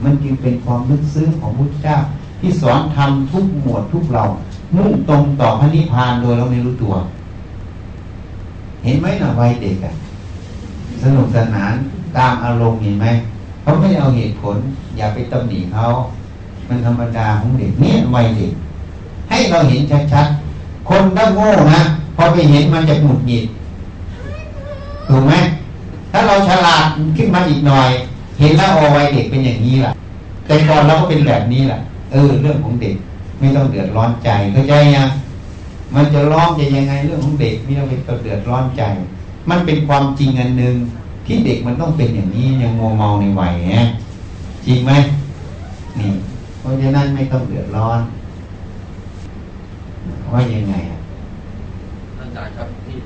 [0.03, 1.97] มันจึงเป็นความลึกซึ้งของพุทธเจ้า
[2.41, 4.23] ที่สอนทำทุกหมวดทุกเรา
[4.75, 6.93] มุ่งตรงต่อพระนิพพานโดยเราไม่รู้ตัว
[8.83, 9.93] เห็นไหมนะวัยเด็กอะ
[11.03, 11.73] สนุกสนาน
[12.17, 13.05] ตามอารมณ์เห็นไหม
[13.61, 14.57] เขาไม่เอาเหตุผล
[14.97, 15.85] อย่าไปตำหนิเขา
[16.67, 18.51] มันธรรมดาของเด็กเนี่ยวัยเด็ก
[19.29, 19.81] ให้เราเห็น
[20.13, 21.81] ชัดๆคนถ้าโง่นะ
[22.15, 23.45] พอไปเห็นมันจะหงุดหงิด
[25.07, 25.33] ถูกไหม
[26.11, 26.85] ถ้าเราฉลาด
[27.17, 27.89] ขึ้นมาอีกหน่อย
[28.39, 29.91] เห็นแล้วโอวัยเด็กเป็นอย่างนี้ล่ะ
[30.45, 31.79] แต่ก่อนเราก็เป็นแบบนี้แหละ
[32.11, 32.95] เออ เรื่องของเด็ก
[33.39, 35.09] ไม่ต้องเดือดร้อนใจเข้าใจยัง
[35.95, 37.93] มันจะร้องจะยังไงเรื่องของเด็กไม่ต้องไป
[38.23, 38.83] เดือดร้อนใจ
[39.49, 40.75] มันเป็นความจริงอันหนึ่ง
[41.25, 43.83] ที่เด็กมันต้องเป็นอย่างนี้ยังโมเมาในวัยเนี้ย
[44.65, 44.91] จริงไหม
[45.99, 46.11] นี่
[46.59, 47.99] เพราะฉะนั้นไม่ต้องเดือดร้อน
[50.33, 50.99] ว่ายังไงอะ
[52.19, 52.97] อาจารย์ครับที่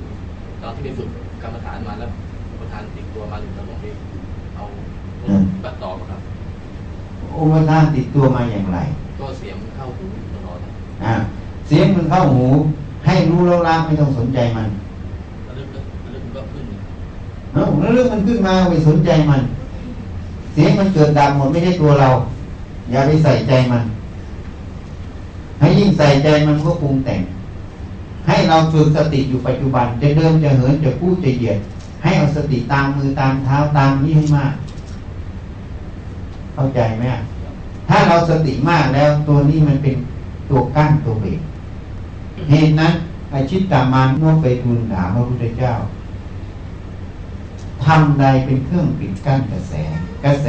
[0.61, 1.09] ตอนที่ไปฝึก
[1.41, 2.09] กรรมฐานมาแล้ว
[2.59, 3.85] ประธานติดตัวมาอยู่แล้วผมไป
[4.55, 4.63] เอา
[5.63, 6.21] บัตรต่อมาครับ
[7.39, 8.77] อุปทานติดตัวมาอย่างไร
[9.19, 10.57] ก็เสียงเข้าหูตลอด
[11.03, 11.13] อ่า
[11.67, 12.45] เสียงมันเข้าหู
[13.05, 14.67] ให้รู้แล้วละไม่ต้องสนใจมัน
[15.43, 15.79] แล้วเรื่องก็
[16.11, 16.65] เรื่องก็ขึ้น
[17.53, 19.41] เอ้าแล้วเรื่องมันขึ้นมาไปสนใจมัน
[20.53, 22.09] เสียงมันเกิดดับหมดไม่ใช่ตัวเรา
[22.91, 23.83] อย่าไปใส่ใจมัน
[25.59, 27.21] ให้ยิ่งใส่ใจมันก็ปรุงแต่ง
[28.27, 31.59] ให้เราฝึกสติอยู่ปัจจุบัน จะเดินจะเหินจะพูดจะเหยียด
[32.03, 34.53] ให้เอาสติตามมือตามเท้าตามนี้ให้มาก
[36.55, 37.03] เข้าใจไหม
[37.89, 39.95] ถ้าเราสติมากแล้วตัวนี้มันเป็น
[40.49, 41.39] ตัวกั้นตัวเบรก
[42.49, 42.93] เหตุนั้น
[43.33, 45.73] อาชิตตามานโนไปทูลถามพระพุทธเจ้า
[47.85, 49.73] ทำใดเป็นเครื่องปิดกั้นกระแส
[50.25, 50.47] กระแส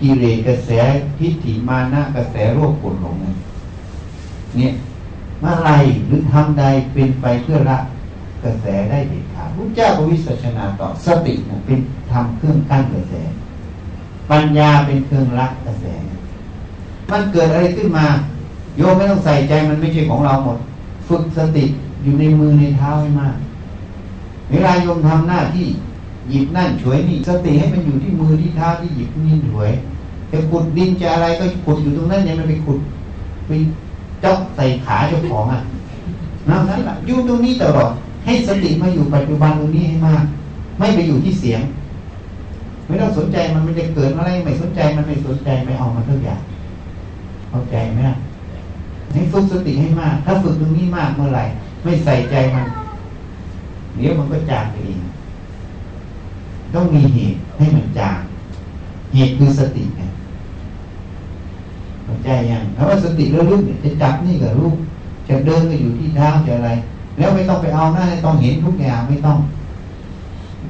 [0.00, 0.70] กิเลสกระแส
[1.18, 3.16] ทิฏฐิมานะกระแสโรคปวดหลง
[4.56, 4.72] เนี่ย
[5.40, 5.70] เมื่อไร
[6.06, 7.78] หรือทำใดเป็นไปเพื่อละ
[8.44, 11.78] กระแสได้เด็ดขาดพระเจ้าก็วิสัชนาต่อสตินะเป็น
[12.10, 13.14] ทำเครื่องกั้นกระแส
[14.30, 15.84] ปัญญาเป็นเครื่องละกกระแส
[17.10, 18.06] มันเกิดอะไรขึ้นมา
[18.76, 20.58] โยมไม่ต้องใส่ใจมันไม่ใช่ของเราหมด
[21.08, 21.64] ฝึกสติ
[22.02, 23.34] อยู่ในมือในเท้าให้มาก
[24.50, 25.66] เวลาโยมทำหน้าที่
[26.30, 29.70] หยิบนั่นฉวยนี่สติให้มันอยู่ที่มือที่เท้าที่หยิบนี่ฉวย
[30.30, 32.78] จะขุดดินจะอะไรก็ขุดอยู่ตรงนั้นอย่ามันไปขุด
[33.46, 33.50] ไป
[34.24, 35.60] จ้องใส่ขาเจ้าของอะ
[36.48, 37.90] นั่นนั่นแหละอยู่ตรงนี้ตลอด
[38.24, 40.22] ให้สติมาอยู่ปัจจุบันตรงนี้ให้มาก
[40.78, 41.60] ไม่ไปอยู่ที่เสียง
[42.86, 46.40] ไม่ต้องสนใจมันมันจะเกิดอะไรไม่สนใจมันไม่สนใจไม่เอามันทุกอย่าง
[47.50, 48.00] เข้าใจไหม
[49.12, 51.44] ให้ฝึกสติให้มาก ถ้าฝึกตรงนี้มากเมื่อไหร่
[51.82, 52.66] ไม่ใส่ใจมัน
[53.96, 55.00] เดี๋ยวมันก็จางไปเอง
[56.74, 58.18] ต้องมีเหตุให้มันจาง
[59.14, 60.02] เหตุคือสติไง
[62.04, 64.74] เข้าใจยังเพราะว่าสติระลึกเนี่ยจะจับนี่กับลูก
[65.28, 66.70] จะเดินก็อยู่ที่เท้าจะอะไร
[67.18, 69.38] แล้วไม่ต้องไปเอาหน้าต้องเห็นทุกอย่างไม่ต้อง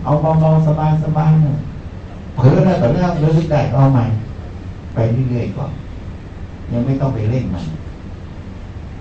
[0.04, 0.68] เอาเบาๆส
[1.16, 1.73] บายๆ
[2.36, 4.04] เนี่ยเผลอแล้วแต่แล้วระลึกได้ก็เอาใหม่
[4.94, 4.98] ไป
[5.30, 5.70] เรื่อยๆก่อน
[6.72, 7.64] ยังไม่ต้องไปเร่งมัน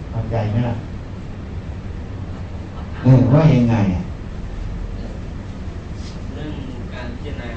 [0.10, 0.76] เข้าใจไหมล่ะ
[3.04, 4.02] เออว่ายังไงอะ
[6.34, 6.52] เรื่อง
[6.94, 7.50] การพิจารณา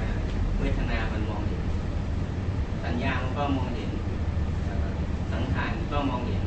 [0.58, 1.62] เวทนา มันมองเห็น
[2.84, 3.90] สัญญามันก็มองเห็น
[4.66, 4.86] เอ่อ
[5.32, 6.42] สังขารก็มองเห็น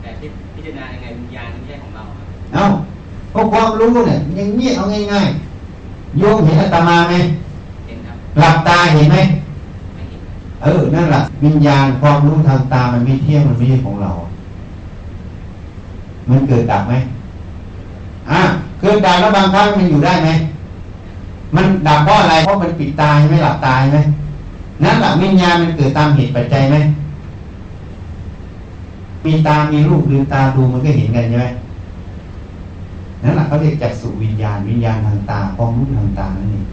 [0.00, 2.64] แต่ที่พิจารณายังไงวิญญาณไม่ใช่ของเราครับเอ้า
[3.30, 9.16] เพราะความรู้เนี่ยยังเงียบเอาง่ายๆโยมเห็นอาตมาไหมเหลับตาเห็นไหม
[10.62, 14.10] เออ นั่นแหละวิญญาณความรู้ทางตามันไม่เที่ยงมันไม่ใช่ของเรา
[16.28, 16.94] มันเกิดดับไหม
[18.30, 18.40] อ่า
[18.80, 20.30] เกิดดับแล้วบางครั้งมันอยู่ได้ไหม
[21.56, 23.98] มันดับเพราะอะไรเพราะมันปิดตาใช่ไหมหลับตาใช่ไหม
[24.84, 26.76] นั่นแหละวิญญาณมันเกิดตามเหตุปัจจัยไหม
[29.24, 31.46] มีตามีรูปลืมตาดูมันก็เห็นกันใช่ไหม
[33.22, 36.66] นั่นแหละเขาเรียกจักษุวิญญาณวิญญาณทางตาความรู้ทางตานั่นเอง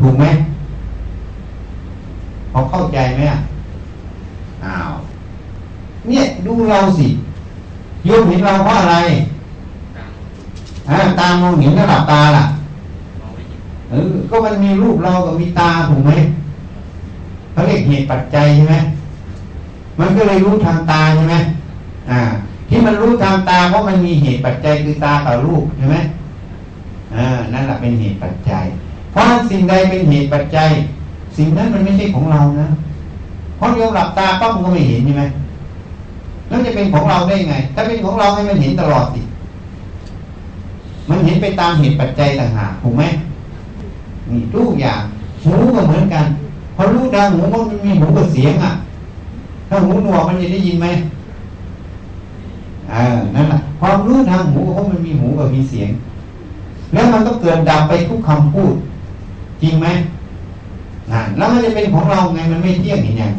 [0.00, 0.24] ถูกไหม
[2.52, 3.40] พอเข้าใจไหมอะ
[4.64, 4.92] อ้าว
[6.08, 7.06] เนี่ยดูเราสิ
[8.04, 8.96] โยมเห็นเราเพราะอะไร
[9.94, 10.08] ตาม
[10.88, 12.44] อ่าตามองเห็นก็หลับตาล่ะ
[13.20, 16.12] มองไม่เห็นเออก็มันมีรูปเรากับมีตาถูกไหม
[17.52, 18.76] เขาเรียกเหตุปัจจัยใช่ไหม
[20.00, 21.36] มันก็เลยรู้ทางตาใช่ไหม
[22.10, 22.20] อ่า
[22.68, 25.96] ที่มันรู้ทางตาเพราะมันมีเหตุปัจจัยคือตากับรูปใช่ไหม
[27.14, 28.64] อ่านั่นแหละเป็นเหตุปัจจัย
[29.10, 30.70] เพราะสิ่งใดเป็นเหตุปัจจัย
[31.36, 32.68] สิ่งนั้นมันไม่ใช่ของเรานะ
[33.56, 35.24] เพราะเราหลับตาปั๊บมันก็ไม่เห็นใช่ไหม
[36.48, 39.20] แล้วจะเป็นของเราได้ไง ถ้าเป็นของเราให้มันเห็นตลอดสิ
[41.08, 43.02] มันเห็นไปตามเหตุปัจจัยต่างหากถูกไหม
[44.30, 45.00] นี่ทุกอย่าง
[45.44, 46.24] หูก็เหมือนกัน
[46.76, 47.40] พอรู้ทางหู
[47.70, 48.72] มันมีหูกับเสียงอะ
[49.68, 50.86] ถ้าหูหนวกมันจะได้ยินไหม
[52.92, 53.02] อ่า
[53.34, 55.90] นั่นแหละความรู้ทางหูเพราะมันมีหูกับมีเสียง
[56.92, 58.74] แล้วมันก็เกิดดับไปทุกคำพูด
[59.62, 59.86] จริงไหม
[61.10, 63.32] นั่นแล้วมันจะเป็นของเราไงมันไม่เที่ยงเห็นยัง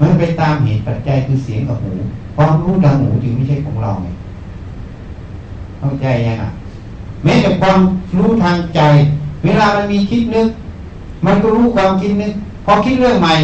[0.00, 1.92] มันไปตามเหตุปัจจัยคือเสียงกับหู
[2.36, 4.08] ความรู้ทางหูจึงไม่ใช่ของเราไง
[5.78, 6.50] เข้าใจยังอะ
[7.24, 7.78] แม้แต่ความ
[8.18, 8.80] รู้ทางใจ
[9.44, 10.48] เวลามันมีคิดนึก
[11.26, 12.32] มันก็รู้ความคิดนึก
[12.64, 13.34] พอคิดเรื่องใหม่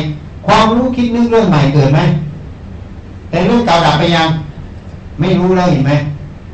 [0.46, 2.00] ความรู้คิดนึกเรื่องใหม่เกิดไหม
[3.30, 4.28] แต่เรื่องเก่าดับไปยัง
[5.20, 5.92] ไม่รู้แล้วเห็นไหม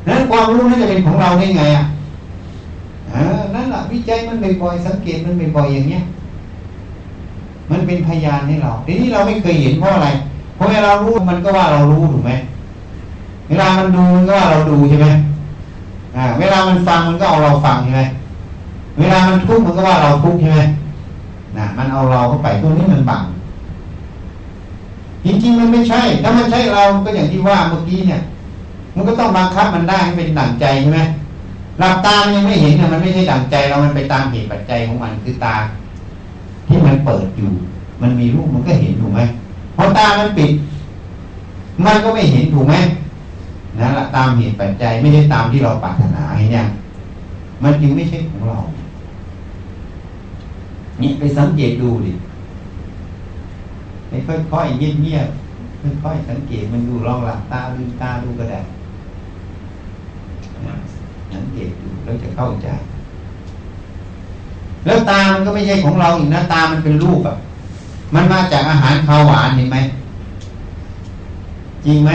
[0.07, 1.83] นั้นความรู้นั้นจะเป็นของเราได้ไงอะ
[3.73, 6.03] ละวิจัยมันบ่อยๆสังเกตมันบ่อยๆอย่างเนี้ย
[7.71, 10.07] มันเป็นพยานให้เราทีนี้เราไม่เคยเห็นเพราะอะไร
[10.55, 12.31] เพราะเวลาเรารู้มันก็ว่าเรารู้ถูกไหม
[13.49, 15.07] เวลามันดูมันก็ว่าเราดูใช่ไหม
[16.15, 18.01] อ่า เวลามันฟังมันก็เอาเราฟังใช่ไหม
[18.99, 20.59] เวลามันทุกข์มันก็ว่าเราทุกข์ใช่ไหม
[21.57, 23.23] นะมันเอาเราเข้าไปตัวนี้มันบัง
[25.25, 28.21] จริงๆมันไม่ใช่ ถ้ามันใช่เราก็อย่างที่ว่าเมื่อกี้เนี่ย
[28.95, 30.99] มันก็ต้องบังคับมันได้ให้เป็นดั่งใจใช่ไหม
[31.79, 35.55] หลับตามันยังไม่เห็นเนี่ยมันไม่ใช่ดั่งใจเรามันไปตามเหตุปัจจัยของมันคือตา
[36.67, 37.51] ที่มันเปิดอยู่
[38.01, 39.21] มันมีรูปมันก็เห็นถูกไหม
[39.75, 40.51] พอตามันปิด
[41.85, 42.75] มันก็ไม่เห็นถูกไหม
[43.79, 46.67] นั่นแหละตามเหตุปัจจัยไม่ได้ตามที่เราปรารถนาเห็นยัง
[47.63, 48.57] มันจึงไม่ใช่ของเรา
[51.01, 52.11] นี่ไปสังเกตดูดิ
[54.09, 58.59] ไปค่อยๆเงียบๆค่อยๆสังเกตมันดูลองหลับตาลืมตาดูก็ได้
[61.33, 62.67] สังเกตดูแล้วจะเข้าใจ
[64.85, 67.35] แล้วตามันก็ไม่ใช่ของเราอีกนะตามันเป็นรูปอะ
[68.15, 69.77] มันมาจากอาหารข้าวหวานเห็นไหม
[71.85, 72.11] จริงไหม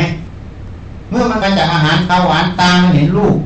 [1.11, 3.37] เมื่อมันมาจากอาหารข้าวหวานตามันเห็นรูป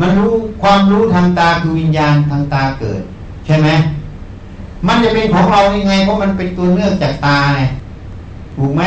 [0.00, 0.32] มันรู้
[0.62, 3.02] ความรู้ทางตาคือวิญญาณทางตาเกิด
[3.46, 3.68] ใช่ไหม
[4.86, 7.60] มันจะเป็นของเรายังไงเพราะมันเป็นตัวเนื่องจากตาไง
[8.56, 8.82] ถูกไหม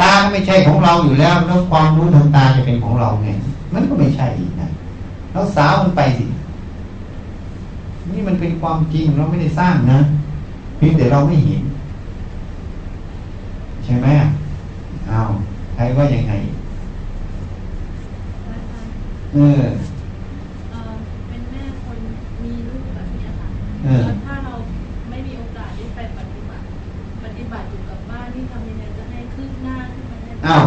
[0.00, 3.28] ตาก็ไม่ใช่ของเราอยู่แล้วแล้วความรู้ทางตาจะเป็นของเราไง
[3.74, 4.68] มันก็ไม่ใช่อีกนะ
[5.32, 6.24] แล้วสาวมันไปสิ
[8.12, 9.98] นี่มันเป็นความจริงเราไม่ได้สร้างนะ
[10.76, 11.62] เพียงแต่เราไม่เห็น
[13.84, 14.06] ใช่ไหม
[15.10, 15.30] อ้าว
[15.74, 16.32] ใครว่ายังไง
[19.34, 19.62] เออ
[20.70, 20.92] เอ่อ
[21.28, 21.98] เป็นแม่คน
[22.42, 23.48] มีลูกแบบนี้ค่ะ
[23.84, 24.54] เออแล้วถ้าเรา
[25.10, 26.64] ไม่มีโอกาสได้ไปปฏิบัติ
[27.24, 30.64] ปฏิบัติอยู่กับบ้านนี่ทำยังไงจะให้คืบหน้าขึ้นมาได้อ้าว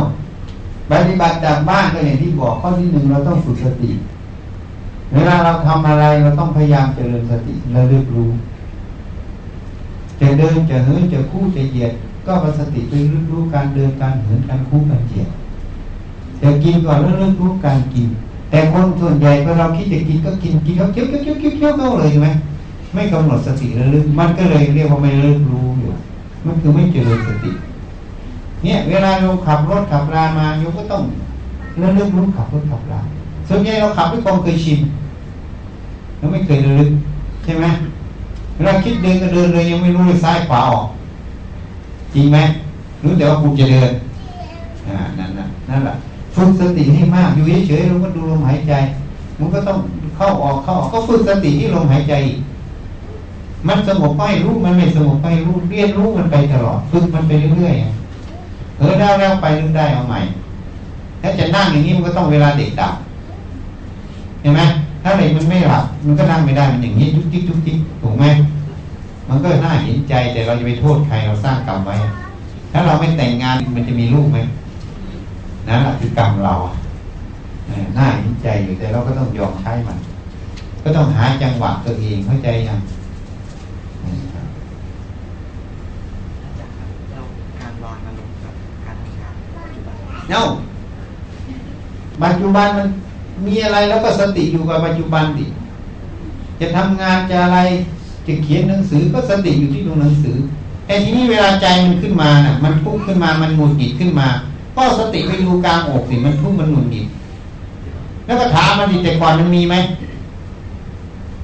[0.91, 3.91] ปฏิบัติจากบ้านก็อย่างที่บอกข้อที่หนึ่งเราต้องฝึกสติ
[5.14, 8.30] เวลาเราทำอะไรเราต้องพยายามเจริญสติและเรียกรู้
[10.20, 11.91] จะเดินจะเหินจะคู่จะเหยียด
[12.26, 15.30] ก็เอาสติไปเรียกรู้การเดินการเหินการคู่การเหยียด
[16.41, 18.07] จะกินก่อนแล้วเรียกรู้การกิน
[18.49, 22.30] แต่คนส่วนใหญ่พอเราคิดจะกินก็กินกินเขาเคี้ยวเคี้ยวเคี้ยวเคี้ยวเคี้ยวเข้าเลยใช่ไหม
[22.93, 25.91] ไม่กำหนดสติระลึกมันก็เลยเรียกว่าไม่ระลึกรู้อยู่
[26.45, 27.51] มันคือไม่เจริญสติ
[28.64, 31.03] เนี่ย เวลาเราขับรถขับรามาโยก็ต้อง
[31.82, 33.01] ระลึกรู้ขับรถขับรา
[33.49, 34.80] ส่วนใหญ่เราขับด้วยความเคยชิน
[36.24, 36.91] เราไม่เคยระลึก
[37.43, 37.65] ใช่ไหม
[38.55, 40.88] เวลาคิดเดินก็เดินเลยยังไม่รู้เลยซ้ายขวาออก
[42.13, 42.38] จริงไหม
[43.03, 43.91] รู้แต่ว่ากูจะเดิน
[44.88, 45.93] อ่านั่นนะนั่นแหละ
[46.36, 48.74] ฝึกสติให้มากอยู่เฉยๆเราก็ดูลมหายใจ
[49.39, 49.78] มันก็ต้อง
[50.17, 52.13] เข้าออกเข้าออกก็ฝึกสติที่ลมหายใจ
[53.67, 60.19] มันสงบก็ให้รู้มันไม่สงบก็ให้รู้เรียนรู้มันไปตลอดฝึกมันไปเรื่อยๆเออได้แล้วไปนึกได้เอาใหม่
[61.21, 62.93] ถ้าจะนั่งอย่างนี้มันก็ต้องเวลาเด็กดับ
[64.41, 64.61] เห็นไหม
[65.04, 68.26] ถ้าเด็กมันไม่หลับมันก็นั่งไม่ได้มันอย่างนี้ยุกยิกยุกยิกถูกไหม
[69.30, 71.95] มันก็น่าเห็นใจแต่เราจะไปโทษใครเราสร้างกรรมไว้
[72.72, 74.38] ถ้าเราไม่แต่งงานมันจะมีลูกไหม
[75.68, 76.74] นั่นแหละคือกรรมเราอะ
[77.68, 79.97] เออน่าเห็นใจอยู่แต่เราก็ต้องยอมใช้มัน
[80.84, 82.80] ก็ต้องหาจังหวะตัวเองเข้าใจยัง
[86.41, 87.24] อาจารย์ครับแล้ว
[87.60, 88.54] การวางอารมณ์กับ
[88.86, 89.95] การทำงานปัจจุบัน
[90.32, 90.43] เอ้า
[92.22, 92.88] ปัจจุบันมัน
[93.46, 95.46] มีอะไรแล้วก็สติอยู่กับปัจจุบันดิ
[96.60, 97.60] จะทำงานจะอะไร
[98.28, 100.38] จะเขียนหนังสือก็สติอยู่ที่ตัวหนังสือ
[100.88, 104.28] ไอ้ทีนี้เวลาใจมันขึ้นมาน่ะ มันทุกข์ขึ้นมามันหงุดหงิดขึ้นมา
[104.76, 107.06] ก็สติไปดูกลางอกสิมันทุกข์มันหงุดหงิด
[108.26, 109.76] แล้วก็ถามมันดิแต่ก่อนมันมีไหม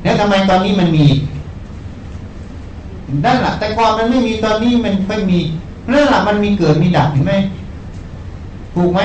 [0.03, 1.05] แล้วทำไมตอนนี้มันมี
[3.25, 5.39] นั่นแหละแต่ก่อนมันไม่มีตอนนี้มันค่อยมี
[5.91, 7.33] นั่นแหละมันมีเกิดมีดับเห็นไหม
[8.75, 9.01] ถูกไหม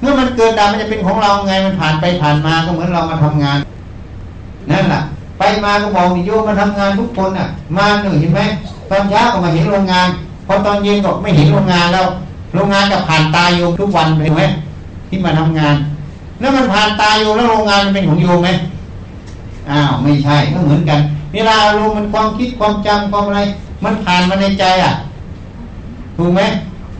[0.00, 3.58] เมื่อมันเกิดดับมันจะเป็นของเราไงมันผ่านไปผ่านมาก็เหมือนเรามาทำงาน
[4.70, 5.00] นั่นแหละ
[5.38, 7.46] ไปมาก็บอกนิโยมมาทำงานทุกคนอะ
[7.76, 8.40] มาหนึ่งเห็นไหม
[8.90, 10.08] ตอนเช้าก็มาเห็นโรงงาน
[10.46, 12.06] พอตอนเย็นก็ไม่เห็นโรงงานแล้ว
[12.54, 14.42] โรงงานก็ผ่านตาโยมทุกวันเห็นไหม
[15.08, 15.74] ที่มาทำงาน
[16.40, 18.48] แล้วมันผ่านตาโยมแล้วโรงงานมันเป็นของโยมไหม
[19.70, 20.98] อ้าวไม่ใช่ก็เหมือนกัน
[21.34, 23.40] เวลาอารมณ์มันความคิดความจำความอะไร
[23.84, 24.92] มันผ่านมาในใจอะ
[26.16, 26.40] ถูกไหม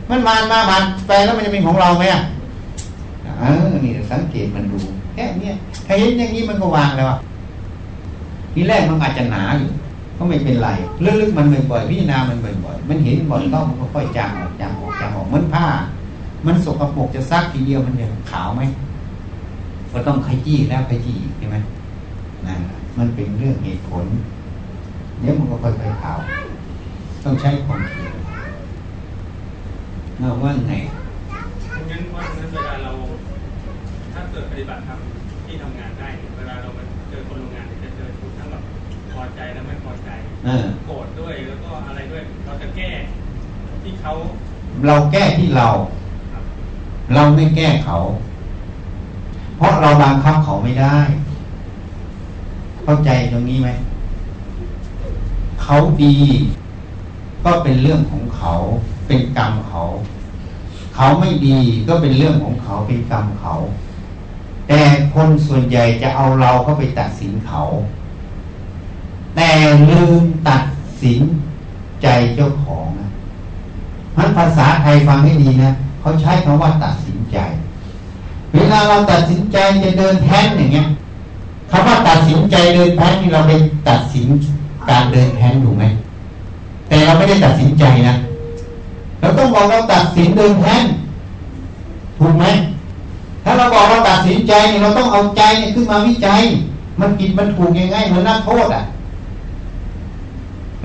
[0.09, 2.21] มันผ่านมาผ่านไปแล้วมันจะเป็นของเราไหมอะ
[3.39, 4.79] เออนี่สังเกตมันดู
[5.13, 7.19] แค่เนี้ยถ้าเห็นอย่างนี้มันก็วางแล้วอะ
[8.53, 9.71] ทีแรกมันอาจจะหนาอยู่
[10.17, 10.69] ก็ไม่เป็นไร
[11.21, 15.65] ลึกๆมันบ่อยๆพิจารณามันบ่อยๆมันเห็นบ่อยก็มันก็ค่อยจางออกจางออกจางออกเหมือนผ้า
[16.45, 18.61] มันสกปรกจะซักทีเดียวมันจะขาวไหม
[19.91, 21.55] ก็ต้องขยี้แล้วขยี้ใช่ไหม
[22.45, 24.05] นั่นแหละมันเป็นเรื่องเหตุผล
[25.19, 26.19] เดี๋ยวมันก็ค่อยๆขาว
[27.23, 28.15] ต้องใช้ความเพียร
[30.17, 30.73] เอาว่าไง
[31.89, 32.91] งั้นว่างั้นเวลาเรา
[34.19, 34.99] ถ้าเกิดปฏิบัติธรรม
[35.45, 38.63] ที่ทำงานได้เนี่ยเวลาเรามาเจอคนโรงงานเนี่ยจะเจอทุกทั้งแบบ
[39.13, 40.09] พอใจและไม่พอใจ
[40.45, 42.91] เออ โกรธด้วยแล้วก็อะไรด้วย เราจะแก้
[43.83, 44.11] ที่เขา
[44.87, 45.69] เราแก้ที่เรา
[46.31, 46.43] ครับ
[47.13, 47.97] เราไม่แก้เขา
[49.57, 50.97] เพราะเราบังคับเขาไม่ได้
[52.83, 53.69] เข้าใจตรงนี้ไหม
[55.63, 56.15] เขาดี
[57.45, 58.53] ก็เป็นเรื่องของเขา
[59.07, 59.83] เป็นกรรมเขา
[60.95, 63.53] เขเขาไม่ดีก็เป็นเรื่องของเขาเป็นกรรมเขา
[64.69, 64.81] แต่
[65.13, 67.61] คนส่วนใหญ่จะเอาเราเข้าไปตัดสินเขา
[69.35, 69.49] แต่
[69.89, 70.63] ลืมตัด
[71.03, 71.21] สิน
[72.01, 73.09] ใจเจ้าของนะ
[74.17, 77.37] มันภาษาไทยฟังให้ดีนะเขาใช้คำว่าตัดสินใจ
[78.53, 80.87] เวลาเราตัดสินใจจะเดินแท้นอย่างเงี้ย
[81.71, 83.51] คำว่าตัดสินใจเดินแท้นนี่เราไป
[83.89, 84.27] ตัดสิน
[84.89, 85.85] การเดินแท้นถูกไหม
[86.87, 88.15] แต่เราไม่ได้ตัดสินใจนะ
[89.19, 90.83] เราต้องบอกเราตัดสินเดินแท้น
[92.19, 92.45] ถูกไหม
[93.43, 96.41] ถ้าเราบอกเราตัดสินใจเนี่ยเราต้องเอาใจเนี่ยขึ้นมาวิจัย
[96.99, 98.83] มันผิดมันถูกยังไงเหมือนนักโทษอะ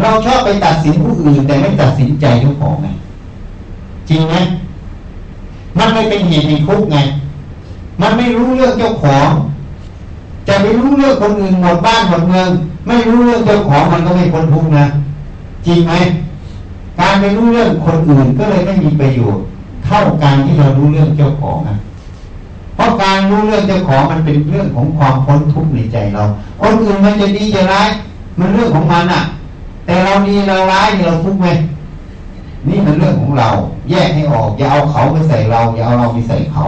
[0.02, 2.88] เราชอบไปตัดสินผู้อื่น แต่ไม่ตัดสินใจเจ้าของไง
[4.08, 4.34] จริงไหม
[5.78, 6.96] มันไม่เป็นเหตุเป็นคุกไง
[8.00, 9.28] มันไม่รู้เรื่องเจ้าของ
[10.48, 12.48] จะไปรู้เรื่องคนอื่นหมดบ้านหมดเมือง
[12.86, 14.86] ไม่รู้เรื่องเจ้าของมันก็ไม่พ้นทุกข์นะ
[15.66, 15.92] จริงไหม
[17.00, 19.44] การไปรู้เรื่องคนอื่นก็เลยไม่มีประโยชน์
[19.84, 21.76] เท่าการที่เรารู้เรื่องเจ้าของนะ
[22.74, 26.22] เพราะการรู้เรื่องเจ้าของมันเป็นเรื่องของความพ้นทุกข์ในใจเรา
[26.60, 27.88] คนอื่นมันจะดีจะร้าย
[28.38, 29.22] มันเรื่องของมันอะ
[29.86, 31.46] แต่เราดีเราร้ายเราทุกข์ไหม
[32.68, 33.48] นี่มันเรื่องของเรา
[33.90, 36.64] แยกให้ออก อย่าเอาเขาไปใส่เรา อย่าเอาเราไปใส่เขา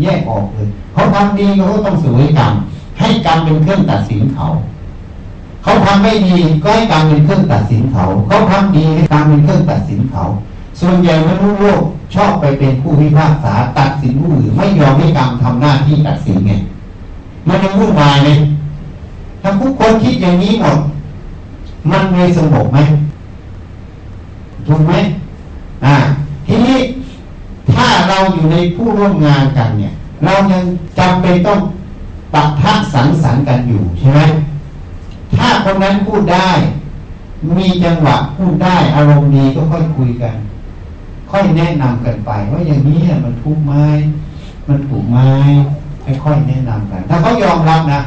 [0.00, 2.52] แยกออกเลยเขาทำดีเขาก็ต้องสวยกรรม
[2.98, 4.46] ให้กรรมเป็นเครื่องตัดสินเขา
[5.62, 10.22] เขาทำไม่ดีก็ให้กรรมเป็นเครื่องตัดสินเขา เขาทำดีให้กรรมเป็นเครื่องตัดสินเขา
[10.80, 11.82] ส่วนใหญ่มนุษย์โลก
[12.14, 16.52] ชอบไปเป็นผู้พิพากษาตัดสินผู้อื่นไม่ยอมให้กรรมทำหน้าที่ตัดสินไง
[17.48, 18.28] มันจะวุ่นวายไหม
[19.42, 20.78] ถ้าทุกคนคิดอย่างนี้หมด
[21.90, 22.78] มันเลยสงบไหม
[24.66, 24.92] ถูกไหม
[25.84, 25.94] อ่า
[26.46, 26.78] ทีนี้
[27.72, 29.92] ถ้าเราอยู่ในผู้ร่วมงานกันเนี่ย
[30.24, 30.62] เรายัง
[30.98, 31.58] จำเป็นต้อง
[32.34, 34.20] ปะทะสังสรรค์กันอยู่ใช่ไหม
[35.36, 36.50] ถ้าคนนั้นพูดได้
[37.56, 40.34] มีจังหวะพูดได้อารมณ์ดีก็ค่อยคุยกัน
[41.34, 43.74] ค่อยแนะนำกันไป ว่าอย่างนี้มันทุกไหม
[44.68, 45.18] มันถูกไหม
[46.24, 48.00] ค่อยๆแนะนำกัน ถ้าเขายอมรับนะ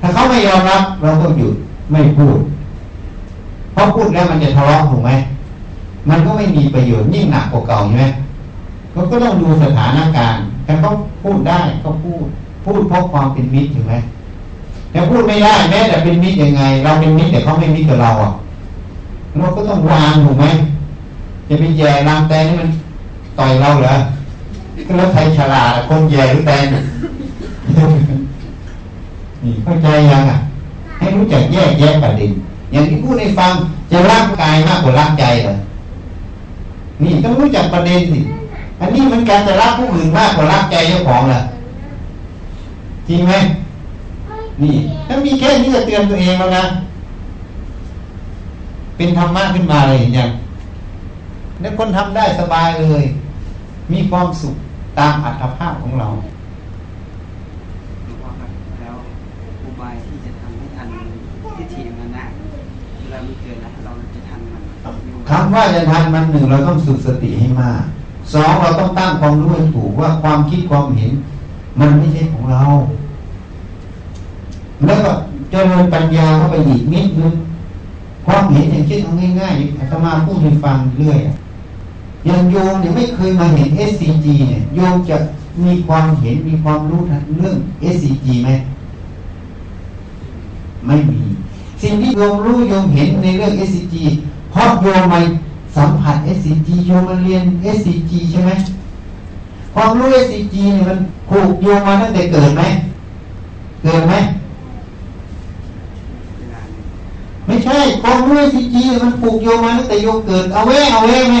[0.00, 1.54] ถ้าเขาไม่ยอมรับ เราก็หยุด
[1.92, 2.38] ไม่พูด
[3.72, 5.10] เพราะพูดแล้วมันจะทะเลาะถูกไหม
[6.08, 8.06] มันก็ไม่มีประโยชน์ยิ่งหนักกว่าเก่าใช่ไหม
[8.92, 10.90] เราก็ต้องดูสถานการณ์แต่เขา
[11.22, 12.24] พูดได้ก็พูด
[12.64, 13.94] พูดเพราะความเป็นมิตรถูกไหม
[14.90, 18.32] แต่พูดไม่ได้แม้แต่เป็นมิตรยังไง เราเป็นมิตรแต่เขาไม่มิตรกับเราอะ
[19.38, 20.46] เราก็ต้องวางถูกไหม
[21.48, 22.70] จะไปแย่รางแตนนี่มัน
[23.38, 23.94] ต่อยเราเหรอ
[24.86, 30.38] ก็แล้วใครฉลาดคนแย่หรือแตนนี่เข้าใจยังอะ
[30.98, 32.30] ให้รู้จักแยกแยะประเด็น
[32.72, 33.52] อย่างที่พูดให้ฟัง
[33.90, 35.54] จะรักกายมากกว่ารักใจเหรอ
[37.02, 38.20] นี่ต้องรู้จักประเด็นสิ
[38.80, 41.40] อันนี้มันการจะรักผู้อื่นมากกว่ารักใจเจ้าของล่ะ
[43.08, 43.32] จริงไหม
[44.62, 44.74] นี่
[45.06, 46.64] ถ้ามีแค่นี้จะเตือนตัวเองแล้วนะ
[48.96, 50.28] เป็นธรรมะขึ้นมาเลยอย่าง
[51.60, 53.04] แล้วคนทำได้สบายเลย
[53.92, 54.54] มีความสุข
[54.98, 56.08] ตามอัตภาพของเรา
[58.04, 58.50] หลวงพ่อครับ
[58.80, 58.94] แล้ว
[59.64, 60.86] อุบายที่จะทำให้ทัน
[61.56, 62.24] ทิฏฐิมันนะ
[62.98, 64.62] เวลามันเกิดแล้วเราจะทันมัน
[65.30, 67.82] คำว่าจะทันมันหนึ่งเราต้องฝึกสติให้มาก
[68.32, 71.12] สองเราต้องตั้งความรู้ให้ถูกว่าความคิดความเห็น
[71.80, 72.62] มันไม่ใช่ของเรา
[74.86, 75.10] แล้วก็
[75.50, 77.32] เจริญปัญญาเข้าไปอีกนิดนึง
[78.26, 81.18] ความเห็นอย่างเช่นเอาง่ายๆอาตมาพูดให้ฟังเรื่อย
[82.26, 85.16] อย่างโยมเนี่ยไม่เคยมาเห็น SCG เนี่ยโยมจะ
[85.64, 87.56] มีความเห็นมีความรู้ทันเรื่อง
[87.94, 88.50] SCG ไหม
[90.86, 91.20] ไม่มี
[91.82, 93.94] สิ่งที่โยมรู้โยมเห็นในเรื่อง SCG
[94.50, 95.20] เพราะโยมมา
[95.76, 97.42] สัมผัส SCG โยมมาเรียน
[97.76, 98.50] SCG ใช่ไหม
[99.74, 100.98] ความรู้ SCG เนี่ยมัน
[101.28, 102.62] ผูกโยมมาตั้งแต่เกิดไหม
[103.82, 104.14] เกิดไหม
[107.46, 111.36] ไม่ใช่ความรู้ SCG มันผูกโยมมาตั้งแต่โยมเกิดเอาไว้เอาไว้ไหม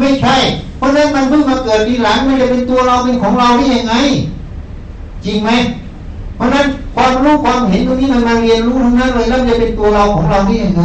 [0.00, 0.36] ไม่ใช่
[0.76, 3.94] เพราะนั้นมันเพิ่งมาเกิดทีหลังไม่ได้เป็นตัวเราเป็นของเราได้ยังไง
[5.24, 5.50] จริงไหม
[6.36, 10.84] เพราะนั้นความรู้ความเห็นตรงนี้มันมาเรียนรู้ทั้งนั้นเลยแล้วจะเป็นตัวเราของเราได้ยังไง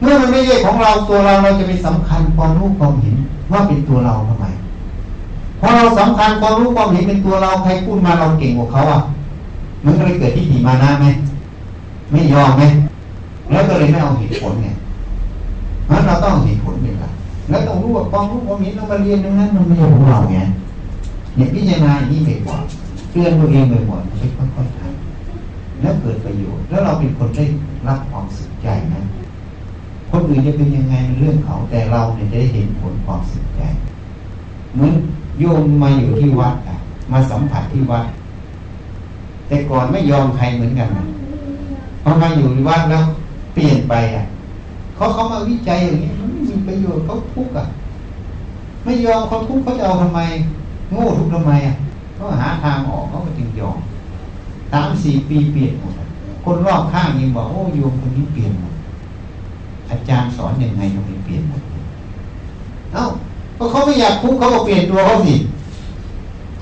[0.00, 3.16] เมื่อมันไม่ใช่ของเราตัวเราเราจะไปสำคัญความรู้ความเห็น
[3.52, 4.46] ว่าเป็นตัวเราทำไม
[5.60, 9.00] พอเราสำคัญความรู้ความเห็นเป็นตัวเราใครพูดมาเราเก่งกว่าเขาอะ
[9.84, 11.06] มันก็เลยเกิดที่ถีมานะไหม
[12.10, 12.62] ไม่ยอมไหม
[13.50, 14.68] แล้วก็เลยไม่เอาเหตุผลไง
[15.86, 17.13] เพราะเราต้องเอาเหตุผลเป็นหลัก
[17.48, 20.38] แล้วต้องรู้ว่าความรู้ความเห็นเรามาเรียนตรงนั้นมันไม่ใช่ของเราไง
[21.36, 27.44] เนี่ยพิจารณาอย่างนี้บ่อยๆเตือนตัวเองบ่อยๆมันจะค่อยๆทำแล้วเกิดประโยชน์ แล้วเราเป็นคนได้
[27.88, 29.02] รับความสุขใจนะ
[30.10, 33.62] คนอื่นจะเป็นยังไงเรื่องเขาแต่เราเนี่ยจะได้เห็นผลความสุขใจ
[34.74, 34.92] เหมือน
[35.38, 36.76] โยมมาอยู่ที่วัดอะ
[37.12, 38.06] มาสัมผัสที่วัด
[39.48, 41.06] แต่ก่อนไม่ยอมใครเหมือนกันนะ
[42.02, 43.04] พอมาอยู่ที่วัดแล้ว
[43.54, 44.24] เปลี่ยนไปอะ
[44.96, 47.64] เขาเขามาวิจัยอย่างนี้มันไม่มีประโยชน์เขาทุกข์อะ
[48.84, 50.20] ไม่ยอมเขาทุกข์เขาจะเอาทำไม
[50.92, 51.74] โง่ทุกข์ทำไมอะ
[52.14, 53.78] เขาหาทางออกเขาก็จึงยอม
[54.72, 55.92] สามสี่ปีเปลี่ยนหมด
[56.44, 58.74] คนรอบข้างยังบอกโอ้โยมคนนี้เปลี่ยนหมด
[59.90, 61.62] อาจารย์สอนยังไงทำไมเปลี่ยนหมด
[62.92, 63.04] เอ้า
[63.58, 65.34] ก็เขาไม่อยากทุกข์เขาก็เปลี่ยนตัวเขาสิ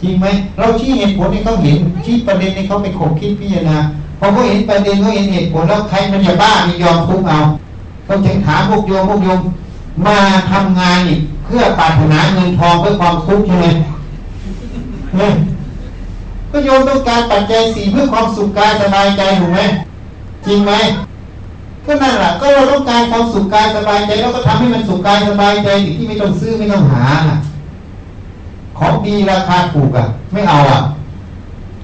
[0.01, 0.27] จริงไหม
[0.59, 3.77] เราชี้เหตุผลให้เขาเห็นชี้ประเด็นให้เขาไปขบคิดพิจารณา
[4.19, 7.39] พอเขาเห็นประเด็นเขาเห็นเหตุผลแล้วใครมันจะบ้ามียอมทุกข์เอา
[8.13, 9.41] เขาถึงถามพวกโยมพวกโยม
[10.07, 10.19] มา
[10.51, 13.67] ทำงานนี่เพื่อปรารถนาเงินทองเพื่อความทุขใช่ไหม
[15.15, 15.33] เฮ้ย
[16.51, 19.61] ก็โยมต้องการปัจจัยสี่เพื่อความสุขกายสบายใจถูกไหม
[20.47, 20.73] จริงไหม
[21.87, 27.05] ก็นั่นแหละก็เราต้องการความสุขกายสบายใจเราก็ทำให้มันสุขกายสบายใจที่ไม่ต้องซื้อไม่ต้องหา
[28.79, 30.81] ของดีราคาถูกอะ ไม่เอาอะ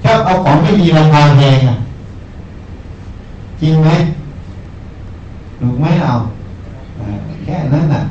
[0.03, 1.75] ชอบเอาของไม่ดีราคาแพงอะ
[3.61, 3.89] จริงไหม
[5.59, 6.15] ถูกไหมเอา
[7.43, 8.01] แค่นั้นน่ะ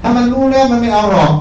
[0.00, 1.32] ถ้ามันรู้แล้วมันไม่เอาหรอก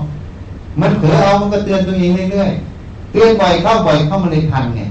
[0.81, 4.81] มันเผลอเอามันก็เตือนตัวเองเรื่อยๆเตือนบ่อยเข้าบ่อยเข้ามันเลยทันไง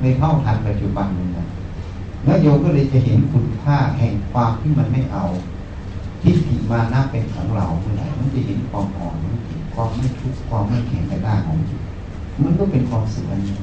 [0.00, 1.44] เลยเข้าทันปัจจุบันนี่นะ
[2.24, 5.24] แล้วโยมก็เลยจะเห็นคุณค่าแห่งความที่มันไม่เอา
[6.22, 11.80] ทิฏฐิมานะเป็นของเราเมื่อไหร่มันจะเห็นความอ่อนนเห็นความไม่ทุกข์ความไม่แข็งกระด้างของจิต
[12.42, 13.56] มันก็เป็นความสุขอันนี้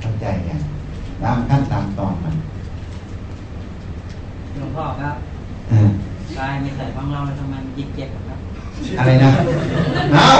[0.00, 0.60] เข้าใจยัง
[1.22, 2.34] ตามขั้นตามตอนมัน
[4.58, 5.14] หลวงพ่อครับ
[5.68, 5.88] เออ
[6.38, 8.38] กายไม่ใส่ของเราแล้วทำไมมันยิ่งเจ็บอะครับ
[8.98, 9.30] อะไรนะ
[10.14, 10.30] เอา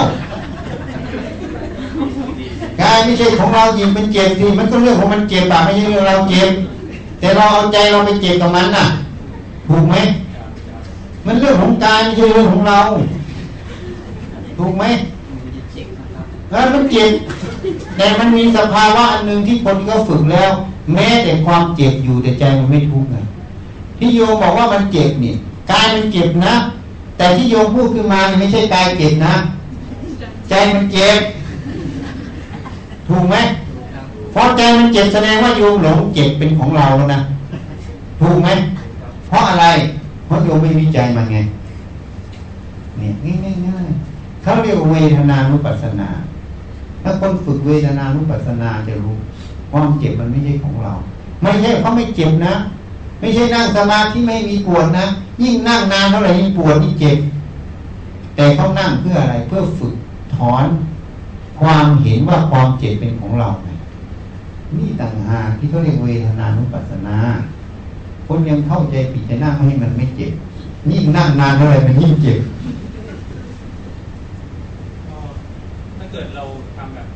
[2.81, 6.49] กายไม่ใช่ของเราจริงเป็นเจ็บสิมันก็เรื่องของมันเจ็บอะไม่ใช่เรื่องเราเจ็บ
[7.19, 8.85] แต่เราเอาใจเราไปเจ็บกับมันน่ะ
[9.67, 9.95] ถูกไหม
[11.25, 12.79] มันเรื่องของกายไม่ใช่เรื่องของเรา
[14.57, 14.83] ถูกไหม
[15.29, 17.11] มันจะเจ็บนะครับแล้วมันเจ็บ
[17.97, 20.51] แต่มันมีสภาวะอันหนึ่งที่คนเขาฝึกแล้ว
[20.93, 23.17] แม้แต่ความเจ็บอยู่แต่ใจมันไม่ทุกข์ไง
[23.99, 25.33] ที่โยมบอกว่ามันเจ็บนี่
[25.71, 26.53] กายมันเจ็บนะ
[27.17, 29.33] แต่ที่โยมพูดขึ้นมาไม่ใช่กายเจ็บนะ
[30.49, 31.19] ใจมันเจ็บ
[33.07, 33.35] ถูกไหม
[34.31, 37.19] เพราะใจมันเจ็บแสดงว่าโยมหลงเจ็บเป็นของเราแล้วนะ
[38.19, 38.49] ถูกไหม
[39.27, 39.65] เพราะอะไร
[40.25, 41.37] เพราะโยมไม่วิจัยมันไง
[42.97, 43.87] เนี่ยง่ายๆง่าย
[44.41, 46.07] เขาเรียกว่าเวทนานุปัสสนา
[47.03, 49.15] ถ้าคนฝึกเวทนานุปัสสนาจะรู้
[49.71, 50.93] ความเจ็บมันไม่ใช่ของเรา
[51.41, 52.53] ไม่ใช่เขาไม่เจ็บนะ
[53.19, 55.05] ไม่ใช่นั่งสมาธิไม่มีปวดนะ
[55.41, 57.17] ยิ่งนั่งนานเท่าไหร่ยิ่งปวดยิ่งเจ็บ
[58.35, 59.93] แต่เขานั่งเพื่ออะไรเพื่อฝึก
[60.35, 60.65] ถอน
[61.59, 63.69] ความเห็นว่าความเจ็บเป็นของเราไง
[64.77, 67.17] นี่ต่างหากที่เขาเรียกเวทนานุปัสสนา
[68.27, 70.31] คนยังเข้าใจผิดจะนั่งให้มันไม่เจ็บ
[70.91, 72.39] ยิ่งนั่งนานเท่าไหร่มันยิ่งเจ็บ
[75.97, 76.43] ถ้าเกิดเรา
[76.75, 77.06] ทำแบบ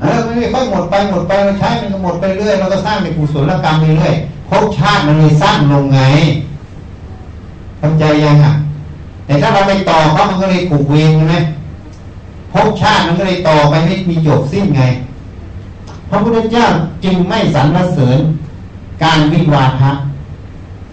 [0.00, 4.14] เออมันไม่ค่อยหมดไปหมดไปเราใช้มันก็หมดไปเรื่อยเราก็สร้างเป็นกุศลกรรมไปเรื่อย
[4.48, 6.00] ภพชาติมันเลยสั้นลงไง
[7.78, 8.54] เข้าใจยังอะ
[9.26, 11.36] แต่ถ้าเราไปต่อเขามันก็เลยผูกเวรใช่ไหม
[12.52, 14.82] ภพชาติมันก็เลยต่อไปไม่มีจบสิ้นไง
[16.08, 16.66] พระพุทธเจ้า
[17.04, 18.18] จึงไม่สรรเสริญ
[19.04, 19.90] การวิวาทะ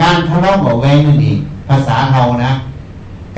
[0.02, 1.38] การทะเลาะเบาะแวงนั่นเอง
[1.68, 2.52] ภาษาเรานะ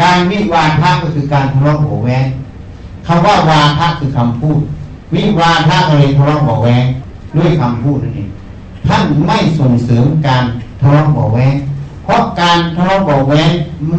[0.01, 2.25] การวิวาทะก็คือการทะเลาะเบาะแวง
[3.07, 4.59] คำว่าวาทะคือคำพูด
[5.13, 6.85] วิวาทะเลยทะเลาะเบาแวง
[7.35, 8.29] ด้วยคำพูดนั่นเอง
[8.87, 10.43] ท่านไม่ส่งเสริมการ
[10.81, 11.55] ทะเลาะเบาแวง
[12.03, 13.49] เพราะการทะเลาะเบาแวง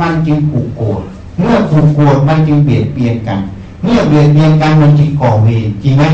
[0.00, 1.00] มันจึงผูกโกรธ
[1.38, 3.38] เมื่อผูกโกรธมันจึงเบียดเบียนกัน
[3.82, 6.04] เมื่อเบียดเบียนกันมันจึงก่อเวรจริงไหม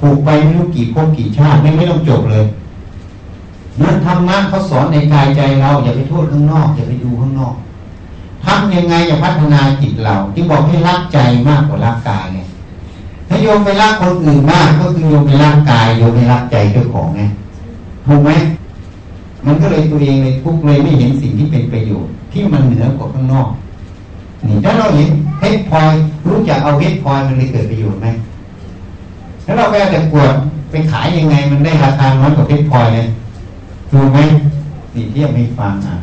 [0.00, 2.44] ผูกไปไม่รู้กี่ภพกี่ชาติไม่ไม่ต้องจบเลย
[3.80, 7.54] นั้นธรรมะเขาสอนในกายใจเราอย่าไปโทษข้างนอกอย่าไปดูข้างนอก
[8.44, 11.18] ทำยังไงอย่าพัฒนาจิตเราที่บอกให้รักใจ
[11.48, 12.40] มากกว่ารักกายไง
[13.28, 17.22] ถ้าโยมไปรักคนอื่นมากก็คือโยมไปรักกายโยมไปรักใจเจ้าของไง
[18.06, 18.30] ถูกไหม
[19.46, 23.48] มันก็เลยตัวเองเลยทุกเลยไม่เห็นสิ่งที่เป็นประโยชน์ที่มันเหนือกว่าข้างนอก
[24.46, 25.92] นี่ถ้าเราเห็นเพชรพลอย
[26.28, 28.06] รู้จักเอาเพชรพลอยมันเลยเกิดประโยชน์ไหม
[29.44, 30.32] ถ้าเราไปเอาแต่กวด
[30.70, 33.06] ไปขายยังไง มันได้ราคาน้อยกว่าเพชรพลอยเลย
[33.90, 34.18] ถูกไหม
[34.94, 35.96] นี่เทียบให้ฟังอะ